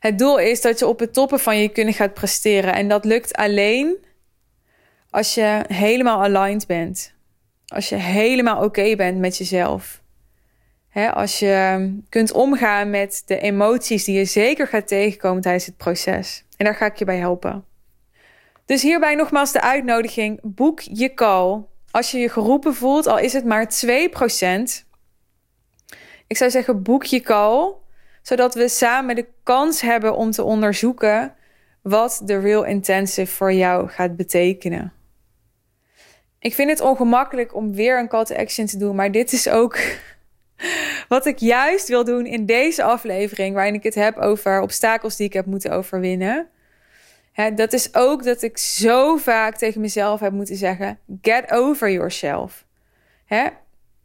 Het 0.00 0.18
doel 0.18 0.38
is 0.38 0.60
dat 0.60 0.78
je 0.78 0.86
op 0.86 0.98
het 0.98 1.12
toppen 1.12 1.40
van 1.40 1.58
je 1.58 1.68
kunnen 1.68 1.94
gaat 1.94 2.14
presteren. 2.14 2.74
En 2.74 2.88
dat 2.88 3.04
lukt 3.04 3.32
alleen 3.32 3.96
als 5.10 5.34
je 5.34 5.64
helemaal 5.68 6.22
aligned 6.22 6.66
bent. 6.66 7.14
Als 7.66 7.88
je 7.88 7.96
helemaal 7.96 8.64
oké 8.64 8.96
bent 8.96 9.18
met 9.18 9.36
jezelf 9.36 10.02
als 10.92 11.38
je 11.38 11.92
kunt 12.08 12.32
omgaan 12.32 12.90
met 12.90 13.22
de 13.26 13.38
emoties 13.38 14.04
die 14.04 14.16
je 14.16 14.24
zeker 14.24 14.66
gaat 14.66 14.88
tegenkomen 14.88 15.42
tijdens 15.42 15.66
het 15.66 15.76
proces. 15.76 16.44
En 16.56 16.64
daar 16.64 16.74
ga 16.74 16.86
ik 16.86 16.96
je 16.96 17.04
bij 17.04 17.18
helpen. 17.18 17.64
Dus 18.64 18.82
hierbij 18.82 19.14
nogmaals 19.14 19.52
de 19.52 19.60
uitnodiging: 19.60 20.38
boek 20.42 20.80
je 20.80 21.14
call. 21.14 21.64
Als 21.90 22.10
je 22.10 22.18
je 22.18 22.28
geroepen 22.28 22.74
voelt, 22.74 23.06
al 23.06 23.18
is 23.18 23.32
het 23.32 23.44
maar 23.44 23.72
2%. 23.86 24.86
Ik 26.26 26.36
zou 26.36 26.50
zeggen, 26.50 26.82
boek 26.82 27.04
je 27.04 27.20
call, 27.20 27.74
zodat 28.22 28.54
we 28.54 28.68
samen 28.68 29.14
de 29.14 29.26
kans 29.42 29.80
hebben 29.80 30.16
om 30.16 30.30
te 30.30 30.42
onderzoeken 30.42 31.34
wat 31.82 32.22
de 32.24 32.38
Real 32.38 32.64
Intensive 32.64 33.32
voor 33.32 33.52
jou 33.52 33.88
gaat 33.88 34.16
betekenen. 34.16 34.92
Ik 36.38 36.54
vind 36.54 36.70
het 36.70 36.80
ongemakkelijk 36.80 37.54
om 37.54 37.74
weer 37.74 37.98
een 37.98 38.08
call 38.08 38.24
to 38.24 38.34
action 38.34 38.66
te 38.66 38.78
doen, 38.78 38.96
maar 38.96 39.12
dit 39.12 39.32
is 39.32 39.48
ook 39.48 39.78
wat 41.08 41.26
ik 41.26 41.38
juist 41.38 41.88
wil 41.88 42.04
doen 42.04 42.26
in 42.26 42.46
deze 42.46 42.82
aflevering, 42.82 43.54
waarin 43.54 43.74
ik 43.74 43.82
het 43.82 43.94
heb 43.94 44.16
over 44.16 44.60
obstakels 44.60 45.16
die 45.16 45.26
ik 45.26 45.32
heb 45.32 45.46
moeten 45.46 45.70
overwinnen. 45.70 46.48
dat 47.54 47.72
is 47.72 47.94
ook 47.94 48.24
dat 48.24 48.42
ik 48.42 48.58
zo 48.58 49.16
vaak 49.16 49.56
tegen 49.56 49.80
mezelf 49.80 50.20
heb 50.20 50.32
moeten 50.32 50.56
zeggen: 50.56 50.98
get 51.22 51.50
over 51.52 51.90
yourself. 51.90 52.66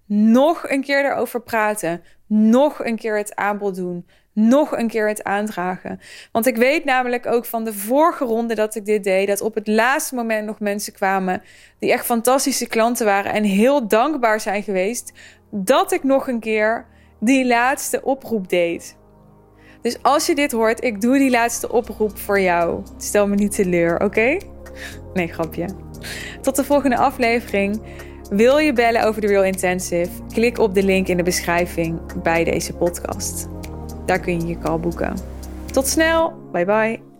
nog 0.05 0.69
een 0.69 0.81
keer 0.81 1.05
erover 1.05 1.41
praten, 1.41 2.03
nog 2.27 2.85
een 2.85 2.95
keer 2.95 3.17
het 3.17 3.35
aanbod 3.35 3.75
doen, 3.75 4.05
nog 4.33 4.77
een 4.77 4.87
keer 4.87 5.07
het 5.07 5.23
aandragen. 5.23 5.99
Want 6.31 6.45
ik 6.45 6.57
weet 6.57 6.85
namelijk 6.85 7.25
ook 7.25 7.45
van 7.45 7.63
de 7.63 7.73
vorige 7.73 8.25
ronde 8.25 8.55
dat 8.55 8.75
ik 8.75 8.85
dit 8.85 9.03
deed, 9.03 9.27
dat 9.27 9.41
op 9.41 9.55
het 9.55 9.67
laatste 9.67 10.15
moment 10.15 10.45
nog 10.45 10.59
mensen 10.59 10.93
kwamen 10.93 11.41
die 11.79 11.91
echt 11.91 12.05
fantastische 12.05 12.67
klanten 12.67 13.05
waren 13.05 13.33
en 13.33 13.43
heel 13.43 13.87
dankbaar 13.87 14.39
zijn 14.39 14.63
geweest 14.63 15.11
dat 15.55 15.91
ik 15.91 16.03
nog 16.03 16.27
een 16.27 16.39
keer 16.39 16.85
die 17.19 17.47
laatste 17.47 18.03
oproep 18.03 18.49
deed. 18.49 18.97
Dus 19.81 19.97
als 20.01 20.25
je 20.25 20.35
dit 20.35 20.51
hoort, 20.51 20.83
ik 20.83 21.01
doe 21.01 21.17
die 21.17 21.29
laatste 21.29 21.71
oproep 21.71 22.17
voor 22.17 22.39
jou. 22.39 22.83
Stel 22.97 23.27
me 23.27 23.35
niet 23.35 23.55
teleur, 23.55 24.03
oké? 24.03 24.37
Nee, 25.13 25.27
grapje. 25.27 25.65
Tot 26.41 26.55
de 26.55 26.63
volgende 26.63 26.97
aflevering. 26.97 27.81
Wil 28.29 28.57
je 28.57 28.73
bellen 28.73 29.03
over 29.03 29.21
de 29.21 29.27
Real 29.27 29.43
Intensive? 29.43 30.09
Klik 30.33 30.57
op 30.57 30.73
de 30.73 30.83
link 30.83 31.07
in 31.07 31.17
de 31.17 31.23
beschrijving 31.23 32.21
bij 32.23 32.43
deze 32.43 32.73
podcast. 32.73 33.47
Daar 34.05 34.19
kun 34.19 34.39
je 34.39 34.47
je 34.47 34.57
call 34.57 34.79
boeken. 34.79 35.13
Tot 35.71 35.87
snel. 35.87 36.33
Bye 36.51 36.65
bye. 36.65 37.12